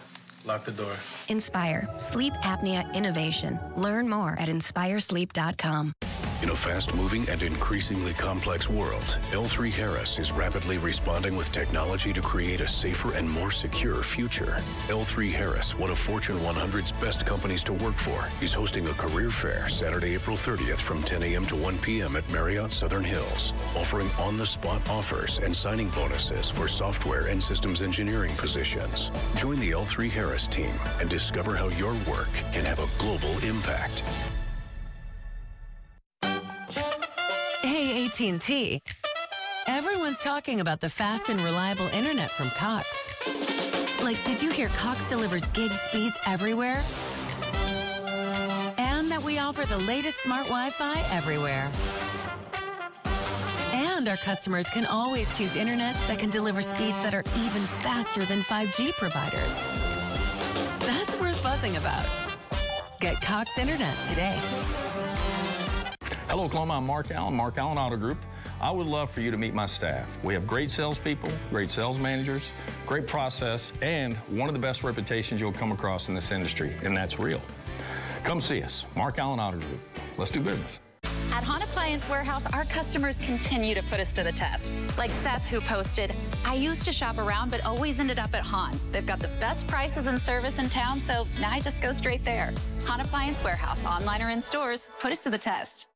Lock 0.45 0.65
the 0.65 0.73
door. 0.73 0.95
Inspire, 1.29 1.89
sleep 1.97 2.33
apnea 2.43 2.93
innovation. 2.95 3.59
Learn 3.77 4.09
more 4.09 4.37
at 4.39 4.49
inspiresleep.com. 4.49 5.93
In 6.41 6.51
a 6.51 6.55
fast 6.55 6.95
moving 6.95 7.29
and 7.29 7.43
increasingly 7.43 8.13
complex 8.13 8.71
world, 8.71 9.19
L3 9.33 9.73
Harris 9.73 10.21
is 10.21 10.31
rapidly 10.31 10.79
responding 10.79 11.35
with 11.37 11.51
technology 11.51 12.13
to 12.13 12.21
create 12.21 12.61
a 12.61 12.69
safer 12.69 13.13
and 13.15 13.29
more 13.29 13.51
secure 13.51 14.05
future. 14.05 14.57
L3 14.87 15.33
Harris, 15.33 15.77
one 15.77 15.91
of 15.91 15.99
Fortune 15.99 16.37
100's 16.37 16.93
best 16.93 17.27
companies 17.27 17.65
to 17.65 17.73
work 17.73 17.97
for, 17.97 18.25
is 18.41 18.55
hosting 18.55 18.87
a 18.87 18.93
career 18.93 19.31
fair 19.31 19.69
Saturday, 19.69 20.15
April 20.15 20.37
30th 20.37 20.81
from 20.81 21.03
10 21.03 21.25
a.m. 21.25 21.45
to 21.47 21.57
1 21.57 21.77
p.m. 21.79 22.15
at 22.15 22.31
Marriott 22.31 22.71
Southern 22.71 23.05
Hills, 23.05 23.53
offering 23.75 24.09
on 24.21 24.37
the 24.37 24.47
spot 24.47 24.89
offers 24.89 25.41
and 25.41 25.55
signing 25.55 25.89
bonuses 25.89 26.49
for 26.49 26.69
software 26.69 27.27
and 27.27 27.43
systems 27.43 27.83
engineering 27.83 28.33
positions. 28.37 29.11
Join 29.35 29.59
the 29.59 29.73
L3 29.73 30.09
Harris 30.09 30.47
team 30.47 30.73
and 31.01 31.11
discover 31.11 31.57
how 31.57 31.69
your 31.71 31.95
work 32.09 32.31
can 32.53 32.65
have 32.65 32.79
a 32.79 32.89
global 32.99 33.37
impact. 33.41 34.05
AT&T. 38.21 38.83
Everyone's 39.69 40.19
talking 40.21 40.61
about 40.61 40.81
the 40.81 40.89
fast 40.89 41.29
and 41.29 41.41
reliable 41.41 41.87
internet 41.89 42.33
from 42.33 42.51
Cox. 42.51 42.87
Like, 44.03 44.23
did 44.25 44.43
you 44.43 44.51
hear 44.51 44.69
Cox 44.71 45.09
delivers 45.09 45.47
gig 45.49 45.71
speeds 45.71 46.19
everywhere? 46.27 46.83
And 48.77 49.09
that 49.13 49.23
we 49.23 49.39
offer 49.39 49.65
the 49.67 49.79
latest 49.79 50.21
smart 50.23 50.47
Wi-Fi 50.47 51.01
everywhere. 51.13 51.71
And 53.73 54.09
our 54.09 54.17
customers 54.17 54.67
can 54.69 54.85
always 54.87 55.37
choose 55.37 55.55
internet 55.55 55.95
that 56.09 56.19
can 56.19 56.31
deliver 56.31 56.61
speeds 56.61 56.97
that 57.03 57.15
are 57.15 57.25
even 57.37 57.63
faster 57.85 58.25
than 58.25 58.41
5G 58.41 58.95
providers. 58.95 59.55
That's 60.81 61.15
worth 61.21 61.41
buzzing 61.41 61.77
about. 61.77 62.09
Get 62.99 63.21
Cox 63.21 63.59
Internet 63.59 63.97
today. 64.07 64.88
Hello, 66.29 66.45
Oklahoma. 66.45 66.75
I'm 66.75 66.85
Mark 66.85 67.11
Allen, 67.11 67.33
Mark 67.33 67.57
Allen 67.57 67.79
Auto 67.79 67.97
Group. 67.97 68.19
I 68.61 68.71
would 68.71 68.87
love 68.87 69.11
for 69.11 69.23
you 69.23 69.31
to 69.31 69.39
meet 69.39 69.55
my 69.55 69.65
staff. 69.65 70.07
We 70.23 70.35
have 70.35 70.47
great 70.47 70.69
salespeople, 70.69 71.31
great 71.49 71.71
sales 71.71 71.99
managers, 71.99 72.43
great 72.85 73.07
process, 73.07 73.73
and 73.81 74.15
one 74.29 74.47
of 74.47 74.53
the 74.53 74.61
best 74.61 74.85
reputations 74.85 75.41
you'll 75.41 75.53
come 75.53 75.73
across 75.73 76.11
in 76.11 76.15
this 76.15 76.31
industry, 76.31 76.77
and 76.83 76.95
that's 76.95 77.19
real. 77.19 77.41
Come 78.25 78.43
see 78.43 78.63
us, 78.63 78.85
Mark 78.95 79.19
Allen 79.19 79.41
Auto 79.41 79.57
Group. 79.57 79.81
Let's 80.19 80.31
do 80.31 80.41
business. 80.41 80.79
At 81.33 81.45
Hahn 81.45 81.63
Appliance 81.63 82.07
Warehouse, 82.11 82.45
our 82.53 82.65
customers 82.65 83.19
continue 83.21 83.75
to 83.75 83.83
put 83.85 83.99
us 83.99 84.13
to 84.13 84.23
the 84.23 84.33
test. 84.33 84.75
Like 84.99 85.11
Seth, 85.11 85.49
who 85.49 85.61
posted, 85.61 86.15
I 86.45 86.57
used 86.57 86.85
to 86.85 86.93
shop 86.93 87.17
around, 87.17 87.51
but 87.51 87.65
always 87.65 88.01
ended 88.01 88.19
up 88.19 88.35
at 88.35 88.43
Hahn. 88.43 88.75
They've 88.93 89.07
got 89.07 89.21
the 89.21 89.29
best 89.41 89.67
prices 89.67 90.09
and 90.09 90.21
service 90.21 90.59
in 90.59 90.69
town, 90.69 91.01
so 91.01 91.27
now 91.41 91.51
I 91.51 91.61
just 91.61 91.81
go 91.81 91.91
straight 91.93 92.25
there. 92.25 92.53
Hahn 92.85 93.01
Appliance 93.01 93.43
Warehouse, 93.43 93.87
online 93.87 94.21
or 94.21 94.29
in 94.31 94.43
stores, 94.43 94.89
put 95.01 95.11
us 95.11 95.21
to 95.21 95.31
the 95.31 95.39
test. 95.39 95.87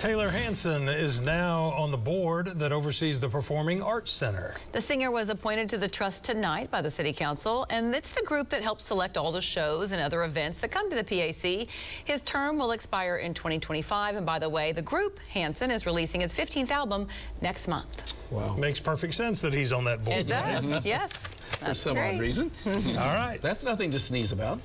Taylor 0.00 0.30
Hanson 0.30 0.88
is 0.88 1.20
now 1.20 1.74
on 1.76 1.90
the 1.90 1.96
board 1.98 2.46
that 2.58 2.72
oversees 2.72 3.20
the 3.20 3.28
Performing 3.28 3.82
Arts 3.82 4.10
Center. 4.10 4.54
The 4.72 4.80
singer 4.80 5.10
was 5.10 5.28
appointed 5.28 5.68
to 5.68 5.76
the 5.76 5.88
trust 5.88 6.24
tonight 6.24 6.70
by 6.70 6.80
the 6.80 6.90
City 6.90 7.12
Council, 7.12 7.66
and 7.68 7.94
it's 7.94 8.08
the 8.08 8.22
group 8.22 8.48
that 8.48 8.62
helps 8.62 8.82
select 8.82 9.18
all 9.18 9.30
the 9.30 9.42
shows 9.42 9.92
and 9.92 10.00
other 10.00 10.24
events 10.24 10.56
that 10.60 10.70
come 10.70 10.88
to 10.88 10.96
the 10.96 11.04
PAC. 11.04 11.68
His 12.06 12.22
term 12.22 12.56
will 12.56 12.72
expire 12.72 13.16
in 13.16 13.34
2025, 13.34 14.16
and 14.16 14.24
by 14.24 14.38
the 14.38 14.48
way, 14.48 14.72
the 14.72 14.80
group, 14.80 15.20
Hanson, 15.28 15.70
is 15.70 15.84
releasing 15.84 16.22
its 16.22 16.32
15th 16.32 16.70
album 16.70 17.06
next 17.42 17.68
month. 17.68 18.14
Wow. 18.30 18.56
Makes 18.56 18.80
perfect 18.80 19.12
sense 19.12 19.42
that 19.42 19.52
he's 19.52 19.70
on 19.70 19.84
that 19.84 20.02
board. 20.02 20.20
It 20.20 20.28
does, 20.28 20.80
yes. 20.82 21.26
For 21.58 21.74
some 21.74 21.96
great. 21.96 22.14
odd 22.14 22.20
reason. 22.20 22.50
All 22.66 22.72
right. 23.14 23.38
That's 23.42 23.64
nothing 23.64 23.90
to 23.90 24.00
sneeze 24.00 24.32
about. 24.32 24.60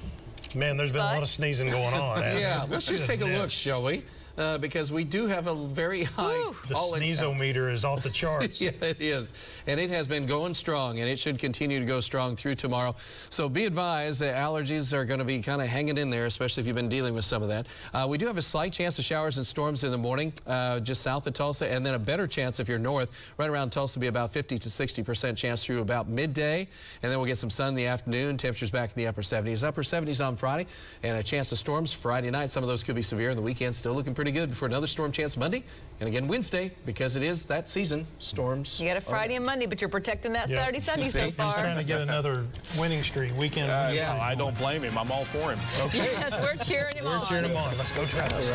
Man, 0.55 0.77
there's 0.77 0.93
been 0.93 1.01
a 1.01 1.03
lot 1.03 1.23
of 1.23 1.27
sneezing 1.27 1.69
going 1.69 1.93
on. 1.93 2.17
hasn't 2.23 2.39
yeah, 2.39 2.65
let's 2.69 2.85
just 2.85 3.05
take 3.05 3.19
a 3.19 3.25
look, 3.25 3.49
shall 3.49 3.83
we? 3.83 4.05
Uh, 4.37 4.57
because 4.57 4.91
we 4.91 5.03
do 5.05 5.27
have 5.27 5.47
a 5.47 5.55
very 5.55 6.03
high 6.03 6.51
The 6.67 6.75
sneezometer 6.75 7.71
is 7.71 7.85
off 7.85 8.03
the 8.03 8.09
charts. 8.21 8.59
yeah, 8.59 8.71
it 8.81 8.99
is. 8.99 9.33
And 9.65 9.79
it 9.79 9.89
has 9.89 10.07
been 10.09 10.25
going 10.25 10.53
strong, 10.53 10.99
and 10.99 11.07
it 11.07 11.17
should 11.17 11.39
continue 11.39 11.79
to 11.79 11.85
go 11.85 12.01
strong 12.01 12.35
through 12.35 12.55
tomorrow. 12.55 12.95
So 13.29 13.47
be 13.47 13.63
advised 13.65 14.19
that 14.19 14.35
allergies 14.35 14.91
are 14.91 15.05
going 15.05 15.19
to 15.19 15.25
be 15.25 15.41
kind 15.41 15.61
of 15.61 15.67
hanging 15.67 15.97
in 15.97 16.09
there, 16.09 16.25
especially 16.25 16.61
if 16.61 16.67
you've 16.67 16.75
been 16.75 16.89
dealing 16.89 17.13
with 17.13 17.23
some 17.23 17.41
of 17.43 17.47
that. 17.47 17.67
Uh, 17.93 18.07
we 18.09 18.17
do 18.17 18.27
have 18.27 18.37
a 18.37 18.41
slight 18.41 18.73
chance 18.73 18.99
of 18.99 19.05
showers 19.05 19.37
and 19.37 19.45
storms 19.45 19.83
in 19.85 19.91
the 19.91 19.97
morning, 19.97 20.33
uh, 20.47 20.81
just 20.81 21.01
south 21.01 21.25
of 21.27 21.33
Tulsa, 21.33 21.71
and 21.71 21.85
then 21.85 21.93
a 21.93 21.99
better 21.99 22.27
chance 22.27 22.59
if 22.59 22.67
you're 22.67 22.77
north. 22.77 23.33
Right 23.37 23.49
around 23.49 23.69
Tulsa, 23.69 23.99
be 23.99 24.07
about 24.07 24.31
50 24.31 24.59
to 24.59 24.69
60% 24.69 25.37
chance 25.37 25.63
through 25.63 25.79
about 25.81 26.09
midday. 26.09 26.67
And 27.01 27.11
then 27.11 27.19
we'll 27.19 27.27
get 27.27 27.37
some 27.37 27.49
sun 27.49 27.69
in 27.69 27.75
the 27.75 27.85
afternoon. 27.85 28.35
Temperatures 28.35 28.71
back 28.71 28.89
in 28.89 28.95
the 28.95 29.07
upper 29.07 29.21
70s. 29.21 29.63
Upper 29.63 29.81
70s 29.81 30.25
on 30.25 30.35
Friday, 30.35 30.67
and 31.03 31.17
a 31.17 31.23
chance 31.23 31.51
of 31.53 31.57
storms 31.57 31.93
Friday 31.93 32.31
night. 32.31 32.51
Some 32.51 32.63
of 32.63 32.67
those 32.67 32.83
could 32.83 32.95
be 32.95 33.01
severe, 33.01 33.29
and 33.29 33.37
the 33.37 33.41
weekend 33.43 33.73
still 33.73 33.93
looking 33.93 34.13
pretty 34.13 34.24
good 34.31 34.49
before 34.49 34.67
another 34.67 34.87
storm 34.87 35.11
chance 35.11 35.37
Monday. 35.37 35.63
And 35.99 36.09
again, 36.09 36.27
Wednesday, 36.27 36.71
because 36.85 37.15
it 37.15 37.23
is 37.23 37.45
that 37.45 37.67
season, 37.67 38.05
storms. 38.19 38.79
You 38.79 38.87
got 38.87 38.97
a 38.97 39.01
Friday 39.01 39.35
and 39.35 39.45
Monday, 39.45 39.65
but 39.65 39.79
you're 39.81 39.89
protecting 39.89 40.33
that 40.33 40.49
Yep. 40.49 40.57
Saturday, 40.59 40.79
Sunday 40.79 41.07
so 41.09 41.19
far. 41.19 41.25
He's 41.25 41.35
far. 41.35 41.53
trying 41.63 41.77
to 41.77 41.83
get 41.83 42.01
another 42.01 42.43
winning 42.77 43.01
streak, 43.03 43.35
weekend. 43.37 43.71
Uh, 43.71 43.87
winning 43.89 44.03
no. 44.03 44.17
I 44.21 44.35
don't 44.35 44.57
blame 44.57 44.81
him. 44.83 44.97
I'm 44.97 45.11
all 45.11 45.23
for 45.25 45.51
him. 45.51 45.59
Okay. 45.87 45.99
Yes, 46.15 46.31
we're 46.41 46.63
cheering 46.63 46.95
him 46.97 47.05
We're 47.05 47.11
on. 47.17 47.25
cheering 47.27 47.45
him 47.45 47.55
on. 47.57 47.77
Let's 47.77 47.91
go, 47.91 48.03
Travis. 48.05 48.49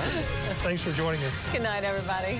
Thanks 0.63 0.83
for 0.83 0.93
joining 0.93 1.23
us. 1.25 1.53
Good 1.53 1.63
night, 1.63 1.85
everybody. 1.85 2.39